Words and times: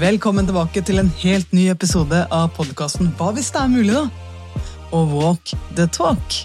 Velkommen 0.00 0.46
tilbake 0.48 0.80
til 0.82 0.98
en 0.98 1.10
helt 1.20 1.50
ny 1.54 1.68
episode 1.70 2.18
av 2.32 2.48
podkasten 2.56 3.10
Hva 3.18 3.28
hvis 3.36 3.50
det 3.54 3.60
er 3.60 3.68
mulig, 3.70 3.92
da? 3.94 4.62
Og 4.96 5.12
Walk 5.12 5.52
the 5.76 5.84
talk. 5.92 6.38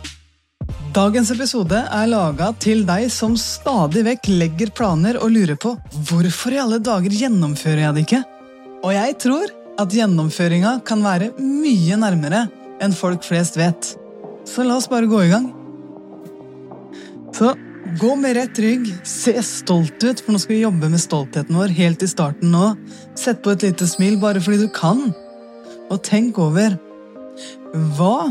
Dagens 0.93 1.31
episode 1.33 1.79
er 1.79 2.09
laga 2.11 2.51
til 2.61 2.83
deg 2.85 3.07
som 3.13 3.37
stadig 3.39 4.03
vekk 4.05 4.29
legger 4.41 4.73
planer 4.75 5.17
og 5.23 5.31
lurer 5.33 5.57
på 5.57 5.71
hvorfor 6.11 6.53
i 6.53 6.59
alle 6.61 6.81
dager 6.83 7.15
gjennomfører 7.15 7.85
jeg 7.87 7.95
det 7.95 8.03
ikke? 8.05 8.21
Og 8.83 8.93
jeg 8.93 9.17
tror 9.23 9.55
at 9.81 9.97
gjennomføringa 9.97 10.75
kan 10.85 11.01
være 11.07 11.31
mye 11.39 11.97
nærmere 12.03 12.43
enn 12.83 12.93
folk 12.93 13.25
flest 13.25 13.57
vet. 13.57 13.95
Så 14.45 14.67
la 14.67 14.77
oss 14.77 14.89
bare 14.91 15.09
gå 15.09 15.23
i 15.25 15.31
gang. 15.31 15.49
Så 17.33 17.55
Gå 17.97 18.15
med 18.15 18.35
rett 18.35 18.59
rygg, 18.59 18.85
se 19.03 19.33
stolt 19.43 20.03
ut, 20.03 20.19
for 20.21 20.35
nå 20.35 20.39
skal 20.41 20.53
vi 20.53 20.61
jobbe 20.61 20.89
med 20.91 21.01
stoltheten 21.01 21.57
vår 21.57 21.71
helt 21.73 22.03
i 22.05 22.09
starten 22.11 22.51
nå. 22.53 22.75
Sett 23.17 23.41
på 23.41 23.53
et 23.55 23.63
lite 23.65 23.87
smil 23.89 24.19
bare 24.21 24.41
fordi 24.43 24.67
du 24.67 24.69
kan. 24.73 25.07
Og 25.89 25.97
tenk 26.05 26.37
over 26.37 26.75
hva 27.97 28.29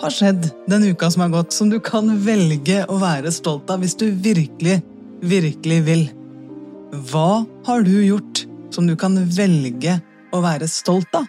har 0.00 0.14
skjedd 0.14 0.48
den 0.72 0.88
uka 0.88 1.10
som 1.12 1.26
har 1.26 1.34
gått, 1.34 1.52
som 1.52 1.68
du 1.68 1.78
kan 1.84 2.08
velge 2.24 2.80
å 2.88 2.96
være 3.02 3.34
stolt 3.34 3.68
av 3.70 3.84
hvis 3.84 3.98
du 4.00 4.08
virkelig, 4.24 4.80
virkelig 5.20 5.80
vil. 5.90 6.06
Hva 7.12 7.44
har 7.68 7.84
du 7.84 7.94
gjort 8.00 8.46
som 8.72 8.88
du 8.88 8.96
kan 8.96 9.20
velge 9.36 9.98
å 10.32 10.40
være 10.44 10.70
stolt 10.70 11.12
av? 11.18 11.28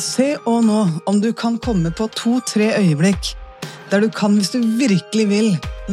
Se 0.00 0.34
og 0.44 0.64
nå 0.66 0.80
om 1.08 1.20
du 1.22 1.32
kan 1.36 1.58
komme 1.62 1.92
på 1.94 2.08
to-tre 2.16 2.72
øyeblikk 2.78 3.34
der 3.90 4.02
du 4.02 4.08
kan, 4.10 4.34
hvis 4.34 4.50
du 4.50 4.58
virkelig 4.78 5.26
vil, 5.30 5.52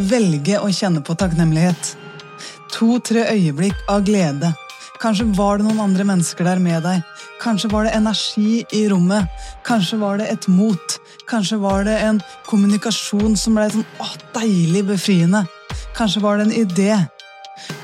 velge 0.09 0.57
å 0.57 0.71
kjenne 0.73 1.03
på 1.05 1.13
takknemlighet. 1.19 1.93
To-tre 2.73 3.27
øyeblikk 3.35 3.77
av 3.91 4.01
glede. 4.07 4.49
Kanskje 5.01 5.27
var 5.37 5.59
det 5.59 5.67
noen 5.67 5.81
andre 5.83 6.05
mennesker 6.07 6.47
der 6.47 6.61
med 6.63 6.81
deg. 6.85 7.03
Kanskje 7.43 7.69
var 7.73 7.85
det 7.85 7.93
energi 7.97 8.63
i 8.73 8.85
rommet. 8.89 9.29
Kanskje 9.67 9.99
var 10.01 10.17
det 10.21 10.29
et 10.31 10.47
mot. 10.47 10.97
Kanskje 11.29 11.59
var 11.61 11.83
det 11.85 11.99
en 12.07 12.21
kommunikasjon 12.47 13.37
som 13.37 13.59
ble 13.59 13.67
sånn 13.73 13.85
å, 14.01 14.09
deilig 14.37 14.85
befriende. 14.89 15.43
Kanskje 15.97 16.23
var 16.23 16.39
det 16.39 16.47
en 16.47 16.57
idé. 16.63 16.95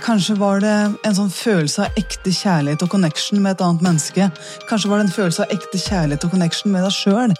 Kanskje 0.09 0.39
var 0.39 0.57
det 0.63 0.69
en 1.05 1.13
sånn 1.13 1.29
følelse 1.29 1.83
av 1.85 1.97
ekte 1.99 2.31
kjærlighet 2.33 2.81
og 2.81 2.89
connection 2.89 3.43
med 3.43 3.51
et 3.51 3.59
annet 3.61 3.83
menneske. 3.85 4.29
Kanskje 4.65 4.89
var 4.89 4.97
det 4.97 5.05
en 5.05 5.13
følelse 5.13 5.45
av 5.45 5.53
ekte 5.53 5.77
kjærlighet 5.83 6.25
og 6.25 6.33
connection 6.33 6.73
med 6.73 6.81
deg 6.87 6.95
sjøl. 6.95 7.35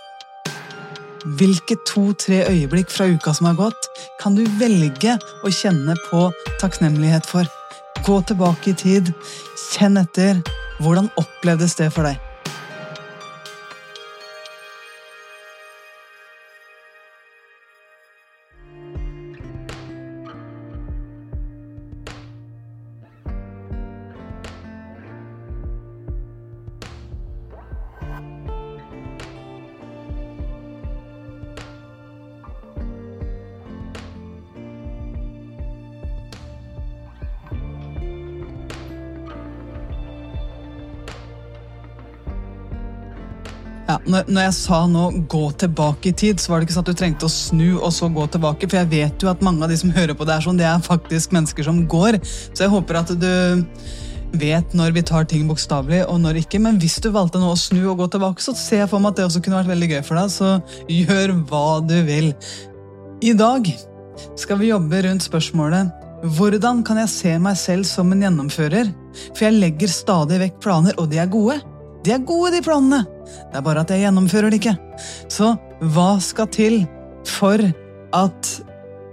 Hvilke 1.42 1.80
to-tre 1.90 2.44
øyeblikk 2.46 2.94
fra 2.94 3.10
uka 3.10 3.34
som 3.34 3.50
har 3.50 3.58
gått, 3.58 3.90
kan 4.22 4.38
du 4.38 4.46
velge 4.62 5.18
å 5.18 5.50
kjenne 5.50 5.98
på 6.12 6.28
takknemlighet 6.62 7.26
for? 7.26 7.50
Gå 8.06 8.22
tilbake 8.30 8.76
i 8.76 8.78
tid, 8.86 9.14
kjenn 9.72 9.98
etter. 10.06 10.44
Hvordan 10.78 11.10
opplevdes 11.18 11.74
det 11.82 11.90
for 11.98 12.06
deg? 12.06 12.29
Når, 44.10 44.42
jeg 44.44 44.54
sa 44.58 44.80
nå 44.90 45.06
'gå 45.30 45.44
tilbake 45.64 46.10
i 46.10 46.14
tid', 46.14 46.40
så 46.42 46.52
var 46.52 46.60
det 46.60 46.68
ikke 46.68 46.78
sånn 46.78 46.88
at 46.88 46.92
du 46.92 47.00
trengte 47.00 47.28
å 47.28 47.32
snu 47.32 47.78
og 47.78 47.92
så 47.94 48.10
gå 48.10 48.26
tilbake. 48.34 48.70
For 48.70 48.82
jeg 48.82 48.90
vet 48.90 49.24
jo 49.24 49.30
at 49.30 49.42
mange 49.46 49.64
av 49.64 49.70
de 49.70 49.78
som 49.78 49.92
hører 49.94 50.18
på 50.18 50.26
det, 50.26 50.36
er 50.36 50.46
sånn, 50.46 50.58
det 50.58 50.66
er 50.66 50.80
faktisk 50.82 51.32
mennesker 51.36 51.64
som 51.64 51.86
går. 51.88 52.20
Så 52.54 52.66
jeg 52.66 52.74
håper 52.74 53.02
at 53.02 53.14
du 53.20 53.32
vet 54.32 54.74
når 54.78 54.94
vi 54.94 55.02
tar 55.02 55.26
ting 55.26 55.48
bokstavelig, 55.50 56.04
og 56.10 56.20
når 56.22 56.42
ikke. 56.44 56.62
Men 56.62 56.80
hvis 56.82 57.00
du 57.02 57.10
valgte 57.14 57.42
nå 57.42 57.52
å 57.54 57.60
snu 57.60 57.82
og 57.90 57.98
gå 58.02 58.10
tilbake, 58.16 58.42
så 58.42 58.56
ser 58.58 58.84
jeg 58.86 58.90
for 58.90 59.00
meg 59.00 59.14
at 59.14 59.22
det 59.22 59.30
også 59.30 59.42
kunne 59.46 59.62
vært 59.62 59.74
veldig 59.74 59.92
gøy 59.94 60.04
for 60.06 60.20
deg. 60.20 60.34
Så 60.34 60.50
gjør 60.90 61.36
hva 61.50 61.80
du 61.86 61.98
vil. 62.10 62.34
I 63.22 63.34
dag 63.34 63.70
skal 64.40 64.60
vi 64.60 64.72
jobbe 64.72 65.04
rundt 65.06 65.26
spørsmålet 65.26 65.96
hvordan 66.36 66.82
kan 66.84 66.98
jeg 67.00 67.12
se 67.12 67.34
meg 67.40 67.56
selv 67.56 67.88
som 67.88 68.10
en 68.12 68.26
gjennomfører? 68.26 68.90
For 69.32 69.46
jeg 69.46 69.56
legger 69.56 69.92
stadig 69.92 70.40
vekk 70.42 70.58
planer, 70.64 70.98
og 71.00 71.08
de 71.12 71.22
er 71.22 71.32
gode. 71.32 71.62
De 72.04 72.12
er 72.12 72.26
gode, 72.28 72.52
de 72.56 72.64
planene. 72.64 73.06
Det 73.50 73.60
er 73.60 73.66
bare 73.66 73.84
at 73.84 73.94
jeg 73.94 74.06
gjennomfører 74.06 74.52
det 74.52 74.62
ikke. 74.62 74.76
Så 75.32 75.54
hva 75.94 76.12
skal 76.24 76.50
til 76.54 76.82
for 77.28 77.62
at 78.16 78.52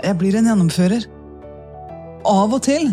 jeg 0.04 0.19
blir 0.21 0.37
en 0.38 0.50
gjennomfører? 0.50 1.06
Av 2.26 2.53
og 2.53 2.62
til 2.66 2.93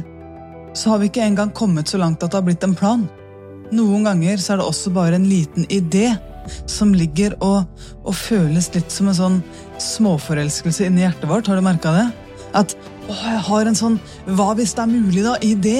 så 0.74 0.94
har 0.94 1.02
vi 1.02 1.10
ikke 1.10 1.26
engang 1.26 1.52
kommet 1.54 1.90
så 1.90 2.00
langt 2.02 2.24
at 2.24 2.32
det 2.32 2.40
har 2.40 2.46
blitt 2.48 2.64
en 2.66 2.78
plan. 2.78 3.06
Noen 3.74 4.06
ganger 4.08 4.42
så 4.42 4.54
er 4.54 4.62
det 4.62 4.70
også 4.70 4.94
bare 4.94 5.18
en 5.20 5.28
liten 5.30 5.68
idé 5.70 6.12
som 6.70 6.92
ligger 6.98 7.36
og, 7.46 7.64
og 8.04 8.16
føles 8.18 8.72
litt 8.74 8.92
som 8.92 9.10
en 9.10 9.18
sånn 9.18 9.38
småforelskelse 9.82 10.88
inni 10.90 11.06
hjertet 11.06 11.30
vårt. 11.30 11.48
Har 11.48 11.60
du 11.60 11.66
merka 11.66 11.94
det? 11.96 12.08
At 12.58 12.76
å, 13.08 13.16
jeg 13.16 13.42
har 13.48 13.70
en 13.70 13.78
sånn 13.78 14.00
hva 14.38 14.52
hvis 14.58 14.76
det 14.78 14.86
er 14.86 14.92
mulig, 14.92 15.24
da? 15.26 15.38
Idé. 15.46 15.80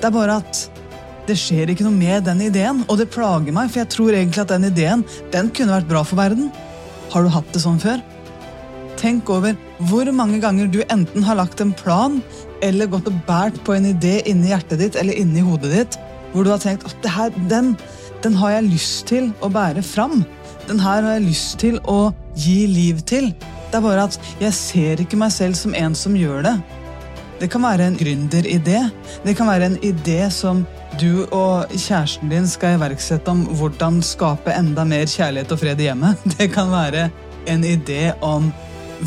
Det 0.00 0.10
er 0.10 0.14
bare 0.14 0.40
at 0.42 0.66
det 1.28 1.36
skjer 1.40 1.70
ikke 1.72 1.86
noe 1.86 1.96
med 1.96 2.26
den 2.28 2.42
ideen, 2.44 2.82
og 2.88 2.98
det 3.00 3.10
plager 3.14 3.54
meg, 3.54 3.70
for 3.72 3.82
jeg 3.82 3.92
tror 3.94 4.16
egentlig 4.16 4.42
at 4.44 4.52
den 4.52 4.68
ideen 4.68 5.04
den 5.32 5.50
kunne 5.56 5.78
vært 5.78 5.88
bra 5.90 6.02
for 6.04 6.20
verden. 6.20 6.50
Har 7.14 7.24
du 7.24 7.32
hatt 7.32 7.48
det 7.54 7.62
sånn 7.64 7.80
før? 7.82 8.02
Tenk 9.00 9.28
over 9.32 9.56
hvor 9.90 10.08
mange 10.16 10.38
ganger 10.42 10.68
du 10.70 10.80
enten 10.86 11.24
har 11.26 11.38
lagt 11.40 11.60
en 11.60 11.74
plan 11.76 12.20
eller 12.64 12.88
gått 12.92 13.08
og 13.10 13.16
båret 13.26 13.56
på 13.66 13.74
en 13.74 13.88
idé 13.90 14.18
inni 14.30 14.52
hjertet 14.52 14.80
ditt 14.80 14.98
eller 15.00 15.16
inni 15.18 15.42
hodet 15.44 15.72
ditt, 15.72 15.98
hvor 16.32 16.46
du 16.46 16.52
har 16.52 16.62
tenkt 16.62 16.86
at 16.88 17.40
den, 17.50 17.74
den 18.24 18.38
har 18.40 18.56
jeg 18.56 18.70
lyst 18.70 19.08
til 19.10 19.32
å 19.44 19.50
bære 19.52 19.84
fram. 19.84 20.22
Den 20.68 20.80
her 20.80 21.02
har 21.04 21.18
jeg 21.18 21.28
lyst 21.28 21.58
til 21.60 21.80
å 21.90 22.14
gi 22.38 22.64
liv 22.70 23.02
til. 23.08 23.32
Det 23.70 23.80
er 23.80 23.84
bare 23.84 24.06
at 24.08 24.16
jeg 24.40 24.56
ser 24.56 25.02
ikke 25.02 25.18
meg 25.20 25.34
selv 25.34 25.58
som 25.58 25.74
en 25.76 25.96
som 25.98 26.16
gjør 26.16 26.44
det. 26.46 26.56
Det 27.40 27.50
kan 27.50 27.64
være 27.64 27.88
en 27.90 27.96
gründeridé. 27.98 28.80
Det 29.24 29.34
kan 29.36 29.48
være 29.50 29.72
en 29.72 29.78
idé 29.82 30.28
som 30.30 30.62
du 31.00 31.24
og 31.34 31.70
kjæresten 31.72 32.30
din 32.30 32.46
skal 32.48 32.76
iverksette 32.76 33.30
om 33.30 33.42
hvordan 33.58 34.02
skape 34.06 34.54
enda 34.54 34.84
mer 34.86 35.08
kjærlighet 35.10 35.52
og 35.52 35.58
fred 35.58 35.80
i 35.80 35.88
hjemmet. 35.88 36.22
Det 36.38 36.52
kan 36.54 36.70
være 36.70 37.08
en 37.50 37.64
idé 37.66 38.12
om 38.22 38.52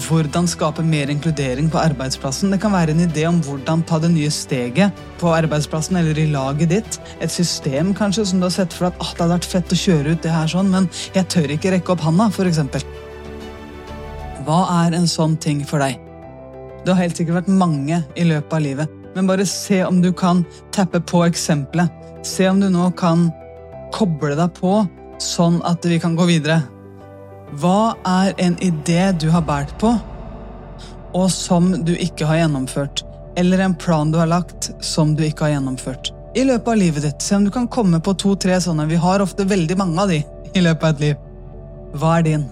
hvordan 0.08 0.48
skape 0.48 0.84
mer 0.84 1.10
inkludering 1.10 1.70
på 1.72 1.80
arbeidsplassen. 1.80 2.52
Det 2.52 2.60
kan 2.62 2.74
være 2.76 2.92
en 2.92 3.06
idé 3.08 3.24
om 3.30 3.40
hvordan 3.42 3.84
ta 3.88 4.00
det 4.04 4.12
nye 4.12 4.32
steget 4.32 4.92
på 5.22 5.32
arbeidsplassen 5.34 5.96
eller 5.98 6.20
i 6.20 6.28
laget 6.32 6.70
ditt. 6.70 7.00
Et 7.22 7.32
system 7.32 7.94
kanskje 7.96 8.26
som 8.26 8.42
du 8.42 8.50
har 8.50 8.56
sett 8.58 8.76
for 8.76 8.90
deg 8.90 9.00
at 9.00 9.06
ah, 9.06 9.14
det 9.14 9.24
hadde 9.24 9.38
vært 9.38 9.52
fett 9.54 9.74
å 9.74 9.80
kjøre 9.86 10.14
ut 10.14 10.26
det 10.26 10.36
her 10.36 10.52
sånn, 10.52 10.74
men 10.74 10.90
jeg 11.16 11.30
tør 11.32 11.56
ikke 11.56 11.74
rekke 11.78 11.96
opp 11.96 12.04
handa, 12.06 12.28
f.eks. 12.28 12.84
Hva 14.48 14.60
er 14.84 15.00
en 15.00 15.10
sånn 15.10 15.40
ting 15.40 15.64
for 15.68 15.84
deg? 15.84 16.07
Det 16.88 16.96
har 16.96 17.04
helt 17.04 17.20
sikkert 17.20 17.42
vært 17.42 17.52
mange 17.52 18.00
i 18.16 18.24
løpet 18.24 18.56
av 18.56 18.64
livet 18.64 18.98
men 19.18 19.28
bare 19.28 19.46
se 19.46 19.86
om 19.86 20.02
du 20.02 20.14
kan 20.14 20.46
tappe 20.72 21.00
på 21.02 21.24
eksempelet. 21.26 21.90
Se 22.24 22.50
om 22.50 22.60
du 22.62 22.70
nå 22.70 22.92
kan 23.00 23.32
koble 23.96 24.36
deg 24.38 24.52
på, 24.60 24.84
sånn 25.18 25.58
at 25.66 25.86
vi 25.90 25.98
kan 26.00 26.14
gå 26.14 26.28
videre. 26.30 26.60
Hva 27.58 27.96
er 28.06 28.36
en 28.44 28.60
idé 28.62 29.08
du 29.18 29.32
har 29.34 29.42
båret 29.48 29.74
på, 29.82 29.96
og 31.18 31.32
som 31.34 31.72
du 31.88 31.96
ikke 31.96 32.28
har 32.30 32.44
gjennomført? 32.44 33.02
Eller 33.42 33.64
en 33.66 33.74
plan 33.74 34.12
du 34.14 34.20
har 34.22 34.30
lagt, 34.30 34.70
som 34.86 35.16
du 35.18 35.24
ikke 35.26 35.48
har 35.48 35.56
gjennomført? 35.56 36.14
I 36.38 36.46
løpet 36.46 36.70
av 36.76 36.78
livet 36.78 37.08
ditt, 37.08 37.22
Se 37.22 37.40
om 37.40 37.48
du 37.48 37.50
kan 37.50 37.66
komme 37.68 37.98
på 37.98 38.14
to-tre 38.14 38.60
sånne. 38.62 38.86
Vi 38.86 39.02
har 39.02 39.26
ofte 39.26 39.50
veldig 39.50 39.78
mange 39.82 40.02
av 40.02 40.14
de 40.14 40.22
i 40.54 40.62
løpet 40.62 40.84
av 40.84 40.94
et 40.94 41.06
liv. 41.08 41.26
Hva 41.98 42.20
er 42.20 42.30
din? 42.30 42.46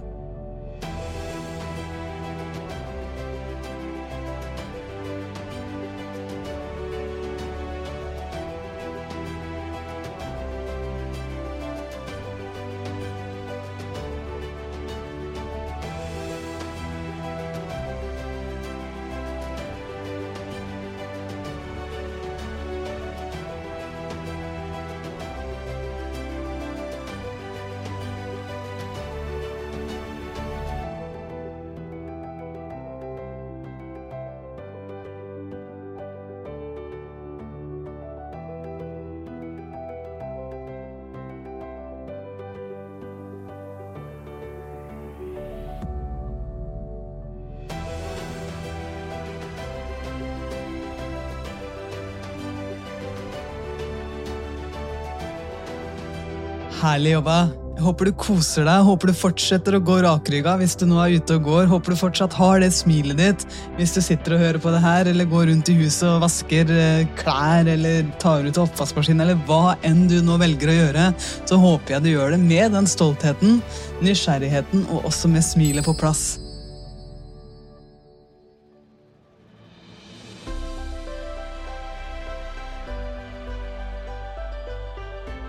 Herlig 56.86 57.16
jobba. 57.16 57.38
Jeg 57.76 57.84
håper 57.84 58.08
du 58.08 58.12
koser 58.16 58.64
deg, 58.64 58.86
håper 58.88 59.10
du 59.12 59.18
fortsetter 59.20 59.76
å 59.76 59.82
gå 59.84 59.98
rakrygga 60.06 60.54
hvis 60.62 60.78
du 60.80 60.86
nå 60.88 60.96
er 61.04 61.18
ute 61.18 61.36
og 61.36 61.50
går. 61.50 61.66
Håper 61.68 61.92
du 61.92 62.00
fortsatt 62.00 62.38
har 62.38 62.62
det 62.64 62.70
smilet 62.72 63.20
ditt 63.20 63.44
hvis 63.76 63.92
du 63.98 64.00
sitter 64.06 64.38
og 64.38 64.44
hører 64.46 64.62
på 64.64 64.72
det 64.72 64.80
her, 64.86 65.10
eller 65.12 65.28
går 65.28 65.50
rundt 65.52 65.72
i 65.74 65.76
huset 65.82 66.08
og 66.08 66.24
vasker 66.24 66.72
eh, 66.72 67.04
klær, 67.20 67.68
eller 67.68 68.08
tar 68.24 68.48
ut 68.48 68.62
oppvaskmaskinen, 68.64 69.26
eller 69.26 69.44
hva 69.50 69.76
enn 69.84 70.06
du 70.12 70.22
nå 70.24 70.40
velger 70.40 70.72
å 70.72 70.80
gjøre. 70.80 71.10
Så 71.44 71.60
håper 71.60 71.98
jeg 71.98 72.06
du 72.06 72.14
gjør 72.14 72.38
det 72.38 72.42
med 72.46 72.80
den 72.80 72.88
stoltheten, 72.88 73.60
nysgjerrigheten 74.06 74.88
og 74.88 75.12
også 75.12 75.36
med 75.36 75.44
smilet 75.44 75.84
på 75.90 75.98
plass. 76.00 76.45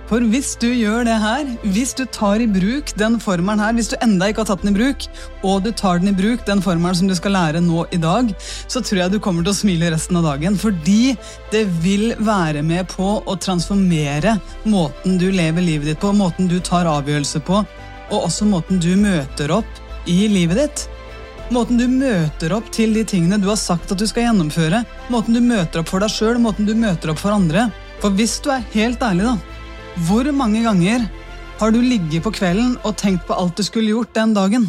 For 0.06 0.22
hvis 0.30 0.52
du 0.62 0.68
gjør 0.70 1.02
det 1.08 1.16
her, 1.18 1.48
hvis 1.74 1.90
du 1.98 2.04
tar 2.14 2.38
i 2.38 2.46
bruk 2.46 2.92
den 2.98 3.16
formelen 3.22 3.58
her, 3.58 3.72
hvis 3.74 3.88
du 3.90 3.96
enda 4.04 4.28
ikke 4.30 4.44
har 4.44 4.52
tatt 4.52 4.62
den 4.62 4.70
i 4.70 4.76
bruk, 4.76 5.06
og 5.42 5.64
du 5.64 5.72
tar 5.74 5.98
den 5.98 6.12
i 6.12 6.14
bruk, 6.14 6.44
den 6.46 6.62
formelen 6.62 6.94
som 6.94 7.10
du 7.10 7.14
skal 7.18 7.34
lære 7.34 7.62
nå 7.64 7.82
i 7.90 7.98
dag, 7.98 8.30
så 8.70 8.82
tror 8.86 9.00
jeg 9.02 9.14
du 9.16 9.18
kommer 9.22 9.42
til 9.42 9.50
å 9.50 9.58
smile 9.58 9.90
resten 9.90 10.20
av 10.20 10.28
dagen. 10.28 10.58
Fordi 10.62 11.16
det 11.50 11.64
vil 11.82 12.12
være 12.22 12.62
med 12.66 12.86
på 12.92 13.16
å 13.18 13.38
transformere 13.42 14.36
måten 14.70 15.18
du 15.18 15.26
lever 15.34 15.66
livet 15.66 15.90
ditt 15.90 16.02
på, 16.02 16.14
måten 16.14 16.46
du 16.52 16.60
tar 16.62 16.86
avgjørelser 16.86 17.42
på, 17.48 17.64
og 18.06 18.28
også 18.28 18.46
måten 18.46 18.78
du 18.78 18.92
møter 19.00 19.50
opp 19.58 19.82
i 20.06 20.28
livet 20.30 20.62
ditt. 20.62 20.86
Måten 21.50 21.82
du 21.82 21.88
møter 21.90 22.54
opp 22.54 22.70
til 22.74 22.94
de 22.94 23.02
tingene 23.06 23.40
du 23.42 23.50
har 23.50 23.58
sagt 23.58 23.90
at 23.90 23.98
du 23.98 24.06
skal 24.06 24.28
gjennomføre. 24.28 24.84
Måten 25.10 25.34
du 25.34 25.42
møter 25.42 25.82
opp 25.82 25.90
for 25.90 26.02
deg 26.02 26.14
sjøl, 26.14 26.38
måten 26.42 26.66
du 26.66 26.74
møter 26.78 27.10
opp 27.10 27.18
for 27.22 27.34
andre. 27.34 27.68
For 27.98 28.14
hvis 28.14 28.38
du 28.44 28.52
er 28.54 28.66
helt 28.74 29.02
ærlig, 29.02 29.26
da, 29.26 29.55
hvor 30.04 30.28
mange 30.32 30.60
ganger 30.60 31.06
har 31.56 31.72
du 31.72 31.78
ligget 31.80 32.24
på 32.24 32.32
kvelden 32.36 32.74
og 32.84 32.98
tenkt 33.00 33.24
på 33.28 33.36
alt 33.36 33.56
du 33.56 33.64
skulle 33.64 33.94
gjort 33.94 34.12
den 34.14 34.34
dagen? 34.36 34.66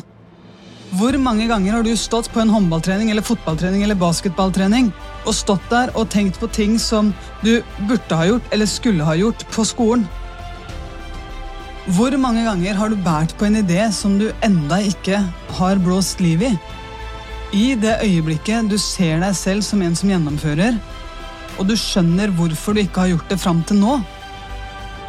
Hvor 0.96 1.18
mange 1.20 1.50
ganger 1.50 1.76
har 1.76 1.84
du 1.84 1.92
stått 2.00 2.30
på 2.32 2.40
en 2.40 2.52
håndballtrening 2.54 3.12
eller 3.12 3.26
fotballtrening 3.28 3.84
eller 3.84 4.00
basketballtrening 4.00 4.94
og 5.26 5.36
stått 5.36 5.66
der 5.70 5.92
og 6.00 6.08
tenkt 6.14 6.40
på 6.40 6.48
ting 6.48 6.78
som 6.80 7.12
du 7.44 7.60
burde 7.90 8.16
ha 8.16 8.30
gjort 8.30 8.56
eller 8.56 8.72
skulle 8.72 9.04
ha 9.04 9.18
gjort 9.20 9.44
på 9.52 9.68
skolen? 9.68 10.08
Hvor 11.98 12.16
mange 12.20 12.44
ganger 12.48 12.80
har 12.80 12.92
du 12.92 12.96
båret 13.00 13.36
på 13.40 13.48
en 13.48 13.60
idé 13.60 13.92
som 13.96 14.16
du 14.20 14.30
enda 14.44 14.80
ikke 14.84 15.20
har 15.60 15.84
blåst 15.84 16.24
liv 16.24 16.44
i? 16.44 16.56
I 17.56 17.76
det 17.80 18.00
øyeblikket 18.04 18.72
du 18.72 18.76
ser 18.80 19.20
deg 19.24 19.36
selv 19.36 19.64
som 19.64 19.84
en 19.84 19.96
som 19.96 20.12
gjennomfører, 20.12 20.80
og 21.58 21.68
du 21.68 21.76
skjønner 21.80 22.32
hvorfor 22.36 22.76
du 22.76 22.84
ikke 22.84 23.06
har 23.06 23.14
gjort 23.14 23.32
det 23.32 23.40
fram 23.40 23.62
til 23.68 23.80
nå, 23.80 23.94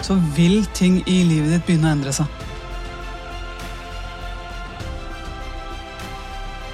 så 0.04 0.18
vil 0.36 0.62
ting 0.74 1.00
i 1.06 1.22
livet 1.26 1.56
ditt 1.56 1.66
begynne 1.66 1.90
å 1.90 1.96
endre 1.96 2.14
seg. 2.14 2.26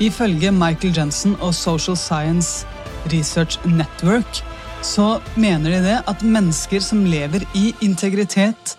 Ifølge 0.02 0.50
Michael 0.52 0.94
Jensen 0.96 1.36
og 1.40 1.54
Social 1.54 1.96
Science 1.96 2.66
Research 3.12 3.60
Network 3.64 4.42
så 4.84 5.18
mener 5.36 5.76
de 5.76 5.82
det 5.84 5.98
at 6.10 6.24
mennesker 6.26 6.82
som 6.84 7.04
lever 7.08 7.46
i 7.56 7.70
integritet 7.84 8.74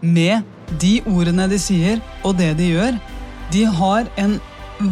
med 0.00 0.42
de 0.80 0.98
ordene 1.06 1.46
de 1.50 1.58
sier 1.60 2.00
og 2.24 2.38
det 2.40 2.54
de 2.58 2.72
gjør, 2.72 2.96
de 3.52 3.64
har 3.78 4.08
en 4.18 4.38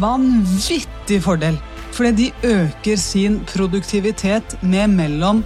vanvittig 0.01 1.19
fordel. 1.25 1.57
Fordi 1.95 2.11
de 2.11 2.31
øker 2.43 2.99
sin 2.99 3.39
produktivitet 3.47 4.57
med 4.61 4.87
mellom 4.95 5.43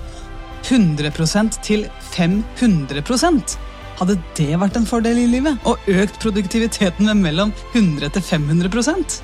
100% 0.67 1.59
til 1.65 1.87
500% 2.13 3.57
Hadde 3.99 4.15
det 4.37 4.53
vært 4.61 4.77
en 4.79 4.87
fordel 4.87 5.17
i 5.19 5.27
livet? 5.27 5.59
Og 5.67 5.89
økt 5.91 6.21
produktiviteten 6.23 7.09
med 7.09 7.19
mellom 7.19 7.51
100 7.73 8.15
til 8.15 8.23
500% 8.23 9.19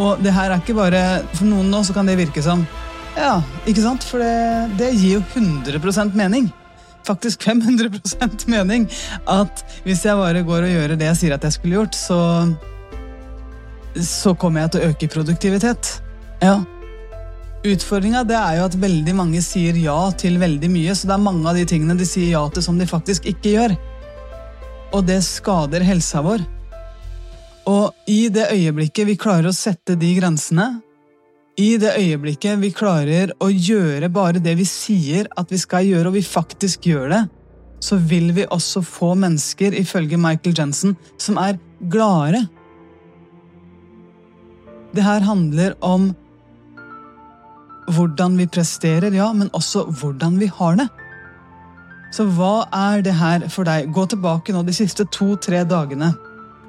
Og 0.00 0.20
det 0.24 0.32
her 0.32 0.48
er 0.48 0.60
ikke 0.60 0.76
bare 0.76 1.02
For 1.34 1.48
noen 1.48 1.68
nå 1.72 1.82
så 1.84 1.96
kan 1.96 2.08
det 2.08 2.20
virke 2.20 2.44
som 2.44 2.64
Ja, 3.16 3.40
ikke 3.68 3.84
sant? 3.84 4.06
For 4.06 4.22
det, 4.22 4.78
det 4.78 4.94
gir 4.94 5.18
jo 5.18 5.26
100% 5.34 6.16
mening 6.16 6.48
faktisk 7.06 7.46
500% 7.48 8.48
mening 8.50 8.88
at 9.30 9.64
hvis 9.84 10.04
jeg 10.06 10.18
bare 10.18 10.44
går 10.46 10.66
og 10.66 10.74
gjør 10.74 10.96
det 10.96 11.08
jeg 11.12 11.20
sier 11.22 11.36
at 11.36 11.46
jeg 11.46 11.56
skulle 11.56 11.80
gjort, 11.80 11.96
så 11.96 12.20
så 13.96 14.36
kommer 14.38 14.64
jeg 14.64 14.70
til 14.70 14.82
å 14.82 14.90
øke 14.92 15.08
produktivitet. 15.10 15.96
Ja. 16.42 16.60
Utfordringa 17.66 18.22
er 18.24 18.60
jo 18.60 18.68
at 18.68 18.76
veldig 18.80 19.14
mange 19.18 19.42
sier 19.44 19.76
ja 19.76 19.98
til 20.16 20.38
veldig 20.40 20.70
mye, 20.72 20.94
så 20.96 21.10
det 21.10 21.16
er 21.16 21.24
mange 21.26 21.48
av 21.50 21.58
de 21.58 21.66
tingene 21.68 21.98
de 21.98 22.06
sier 22.08 22.32
ja 22.32 22.44
til 22.48 22.64
som 22.64 22.78
de 22.80 22.86
faktisk 22.88 23.26
ikke 23.28 23.56
gjør. 23.56 23.74
Og 24.96 25.04
det 25.06 25.20
skader 25.26 25.84
helsa 25.86 26.22
vår. 26.24 26.46
Og 27.70 28.10
i 28.10 28.30
det 28.32 28.48
øyeblikket 28.54 29.10
vi 29.10 29.18
klarer 29.20 29.50
å 29.50 29.54
sette 29.54 29.98
de 30.00 30.14
grensene, 30.16 30.80
i 31.60 31.74
det 31.80 31.92
øyeblikket 31.98 32.60
vi 32.62 32.70
klarer 32.72 33.34
å 33.42 33.50
gjøre 33.52 34.08
bare 34.12 34.40
det 34.42 34.54
vi 34.58 34.64
sier 34.68 35.28
at 35.38 35.50
vi 35.52 35.58
skal 35.60 35.84
gjøre, 35.84 36.08
og 36.08 36.16
vi 36.16 36.24
faktisk 36.24 36.88
gjør 36.88 37.12
det, 37.12 37.20
så 37.84 37.98
vil 38.10 38.30
vi 38.36 38.46
også 38.48 38.82
få 38.84 39.12
mennesker, 39.18 39.76
ifølge 39.76 40.20
Michael 40.20 40.56
Jensen, 40.56 40.96
som 41.20 41.38
er 41.40 41.58
gladere. 41.92 42.46
Det 44.96 45.04
her 45.04 45.24
handler 45.24 45.76
om 45.84 46.10
hvordan 47.90 48.36
vi 48.38 48.48
presterer, 48.50 49.12
ja, 49.14 49.30
men 49.34 49.52
også 49.56 49.86
hvordan 50.00 50.38
vi 50.40 50.50
har 50.60 50.80
det. 50.80 50.88
Så 52.14 52.26
hva 52.36 52.66
er 52.74 53.04
det 53.06 53.14
her 53.14 53.46
for 53.52 53.68
deg? 53.68 53.92
Gå 53.94 54.06
tilbake 54.10 54.54
nå 54.54 54.64
de 54.66 54.74
siste 54.74 55.06
to-tre 55.14 55.62
dagene. 55.68 56.12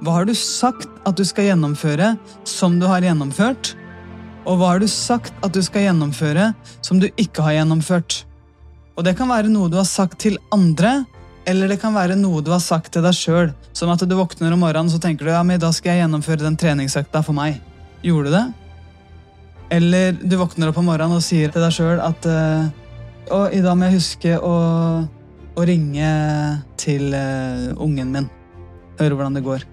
Hva 0.01 0.19
har 0.19 0.27
du 0.29 0.35
sagt 0.37 0.89
at 1.05 1.17
du 1.17 1.25
skal 1.25 1.51
gjennomføre, 1.51 2.15
som 2.47 2.79
du 2.81 2.87
har 2.89 3.05
gjennomført? 3.05 3.75
Og 4.49 4.57
hva 4.57 4.73
har 4.73 4.81
du 4.81 4.87
sagt 4.89 5.33
at 5.45 5.53
du 5.53 5.61
skal 5.61 5.85
gjennomføre 5.85 6.51
som 6.81 6.99
du 7.01 7.07
ikke 7.11 7.43
har 7.45 7.59
gjennomført? 7.59 8.23
Og 8.97 9.05
det 9.05 9.13
kan 9.17 9.29
være 9.29 9.51
noe 9.51 9.69
du 9.71 9.77
har 9.77 9.87
sagt 9.87 10.19
til 10.23 10.39
andre, 10.53 11.03
eller 11.49 11.71
det 11.71 11.79
kan 11.81 11.93
være 11.93 12.17
noe 12.17 12.41
du 12.45 12.51
har 12.53 12.61
sagt 12.61 12.91
til 12.93 13.05
deg 13.05 13.17
sjøl. 13.17 13.51
Som 13.77 13.93
at 13.93 14.01
du 14.01 14.15
våkner 14.17 14.53
om 14.53 14.61
morgenen 14.65 14.91
så 14.91 14.99
tenker 15.01 15.27
du 15.27 15.33
ja, 15.33 15.43
men 15.45 15.61
da 15.61 15.71
skal 15.73 15.95
jeg 15.95 16.03
gjennomføre 16.03 16.45
den 16.45 16.57
treningsøkta 16.59 17.23
for 17.25 17.37
meg. 17.37 17.61
Gjorde 18.05 18.29
du 18.29 18.35
det? 18.35 18.45
Eller 19.77 20.17
du 20.17 20.35
våkner 20.41 20.71
opp 20.71 20.81
om 20.81 20.89
morgenen 20.89 21.21
og 21.21 21.25
sier 21.25 21.53
til 21.53 21.63
deg 21.63 21.73
sjøl 21.77 22.01
at 22.03 22.27
uh, 22.27 22.67
å, 23.31 23.45
i 23.53 23.61
dag 23.63 23.77
må 23.77 23.87
jeg 23.87 24.01
huske 24.01 24.37
å, 24.41 24.55
å 25.55 25.67
ringe 25.69 26.11
til 26.81 27.13
uh, 27.13 27.71
ungen 27.77 28.11
min. 28.17 28.31
Høre 28.99 29.15
hvordan 29.15 29.37
det 29.37 29.45
går. 29.45 29.69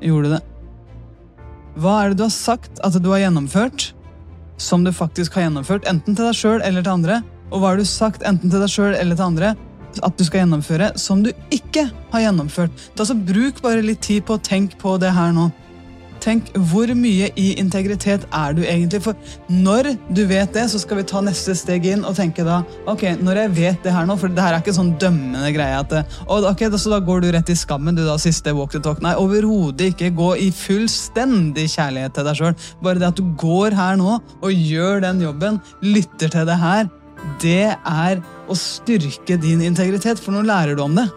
Gjorde 0.00 0.26
du 0.26 0.34
det? 0.38 0.44
Hva 1.78 1.96
er 2.02 2.10
det 2.10 2.18
du 2.18 2.26
har 2.26 2.34
sagt 2.34 2.80
at 2.82 2.96
du 2.98 3.10
har 3.12 3.22
gjennomført, 3.22 3.92
som 4.60 4.82
du 4.84 4.90
faktisk 4.92 5.36
har 5.36 5.46
gjennomført, 5.46 5.86
enten 5.88 6.16
til 6.16 6.26
deg 6.26 6.36
sjøl 6.36 6.64
eller 6.66 6.82
til 6.82 6.96
andre? 6.96 7.20
Og 7.50 7.62
hva 7.62 7.72
har 7.72 7.80
du 7.80 7.86
sagt 7.86 8.24
enten 8.26 8.50
til 8.50 8.62
deg 8.62 8.72
sjøl 8.72 8.94
eller 8.94 9.18
til 9.18 9.26
andre 9.26 9.54
at 10.06 10.14
du 10.14 10.22
skal 10.22 10.44
gjennomføre, 10.44 10.92
som 11.00 11.22
du 11.24 11.30
ikke 11.54 11.88
har 12.12 12.24
gjennomført? 12.26 12.74
Da 12.98 13.06
så 13.06 13.14
Bruk 13.14 13.62
bare 13.62 13.84
litt 13.84 14.02
tid 14.06 14.26
på 14.26 14.36
å 14.36 14.42
tenke 14.42 14.78
på 14.80 14.96
det 15.02 15.12
her 15.14 15.32
nå. 15.36 15.48
Tenk 16.20 16.50
hvor 16.70 16.90
mye 16.96 17.30
i 17.40 17.46
integritet 17.60 18.26
er 18.36 18.56
du 18.56 18.60
egentlig? 18.62 19.00
For 19.04 19.16
når 19.48 19.94
du 20.12 20.22
vet 20.28 20.52
det, 20.52 20.66
så 20.72 20.80
skal 20.82 21.00
vi 21.00 21.06
ta 21.08 21.22
neste 21.24 21.54
steg 21.56 21.86
inn 21.88 22.04
og 22.04 22.16
tenke 22.18 22.44
da 22.46 22.60
Ok, 22.90 23.06
når 23.22 23.44
jeg 23.44 23.52
vet 23.56 23.86
det 23.86 23.94
her 23.94 24.08
nå, 24.08 24.16
for 24.20 24.32
det 24.32 24.44
her 24.44 24.56
er 24.56 24.60
ikke 24.60 24.76
sånn 24.76 24.92
dømmende 25.00 25.52
greie 25.56 25.78
at 25.80 25.94
ok, 26.26 26.66
Så 26.76 26.92
da 26.92 27.00
går 27.04 27.24
du 27.24 27.30
rett 27.32 27.52
i 27.52 27.56
skammen, 27.56 27.96
du 27.96 28.04
da, 28.04 28.18
siste 28.20 28.52
walk 28.56 28.72
the 28.76 28.82
talk. 28.84 29.00
Nei, 29.04 29.14
overhodet 29.16 29.94
ikke. 29.94 30.12
Gå 30.16 30.34
i 30.44 30.50
fullstendig 30.54 31.68
kjærlighet 31.72 32.14
til 32.16 32.28
deg 32.28 32.38
sjøl. 32.38 32.56
Bare 32.84 33.00
det 33.00 33.10
at 33.10 33.20
du 33.20 33.24
går 33.40 33.76
her 33.76 33.96
nå 34.00 34.18
og 34.20 34.50
gjør 34.52 35.00
den 35.04 35.24
jobben, 35.24 35.60
lytter 35.84 36.32
til 36.32 36.46
det 36.48 36.58
her, 36.60 36.88
det 37.40 37.72
er 37.74 38.20
å 38.50 38.56
styrke 38.56 39.36
din 39.40 39.62
integritet, 39.64 40.20
for 40.20 40.34
nå 40.34 40.44
lærer 40.46 40.76
du 40.76 40.84
om 40.84 40.96
det. 40.96 41.08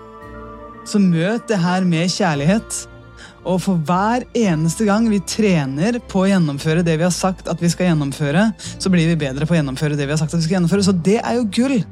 Så 0.88 1.00
møt 1.00 1.48
det 1.48 1.62
her 1.64 1.86
med 1.88 2.12
kjærlighet. 2.12 2.84
Og 3.44 3.60
for 3.64 3.80
hver 3.88 4.24
eneste 4.38 4.86
gang 4.88 5.10
vi 5.12 5.20
trener 5.28 6.00
på 6.10 6.24
å 6.24 6.30
gjennomføre 6.30 6.84
det 6.86 6.96
vi 7.00 7.08
har 7.08 7.16
sagt 7.16 7.50
at 7.52 7.60
vi 7.62 7.72
skal 7.72 7.92
gjennomføre, 7.92 8.52
så 8.80 8.92
blir 8.94 9.10
vi 9.12 9.20
bedre 9.26 9.48
på 9.48 9.56
å 9.56 9.60
gjennomføre 9.60 10.00
det 10.00 10.08
vi 10.08 10.16
har 10.16 10.22
sagt 10.22 10.36
at 10.36 10.40
vi 10.40 10.48
skal 10.48 10.60
gjennomføre. 10.60 10.86
Så 10.88 10.96
det 10.96 11.20
er 11.20 11.38
jo 11.40 11.50
gull! 11.60 11.84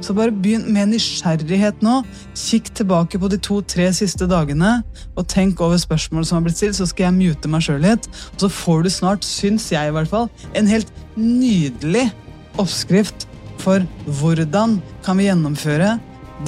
Så 0.00 0.14
bare 0.16 0.32
begynn 0.32 0.68
med 0.72 0.92
nysgjerrighet 0.94 1.82
nå. 1.84 2.00
Kikk 2.38 2.70
tilbake 2.78 3.18
på 3.20 3.30
de 3.30 3.38
to-tre 3.42 3.90
siste 3.94 4.28
dagene 4.30 4.78
og 5.18 5.26
tenk 5.28 5.60
over 5.64 5.80
spørsmål 5.80 6.26
som 6.26 6.38
har 6.38 6.46
blitt 6.46 6.60
stilt, 6.60 6.78
så 6.78 6.86
skal 6.88 7.10
jeg 7.10 7.18
mute 7.18 7.50
meg 7.52 7.66
sjøl 7.66 7.82
litt. 7.84 8.08
Og 8.34 8.46
så 8.46 8.52
får 8.60 8.86
du 8.86 8.92
snart, 8.94 9.26
syns 9.26 9.68
jeg 9.74 9.90
i 9.90 9.94
hvert 9.94 10.10
fall, 10.10 10.30
en 10.56 10.70
helt 10.70 10.90
nydelig 11.18 12.08
oppskrift 12.60 13.28
for 13.60 13.84
hvordan 14.20 14.78
kan 15.04 15.20
vi 15.20 15.28
gjennomføre 15.28 15.98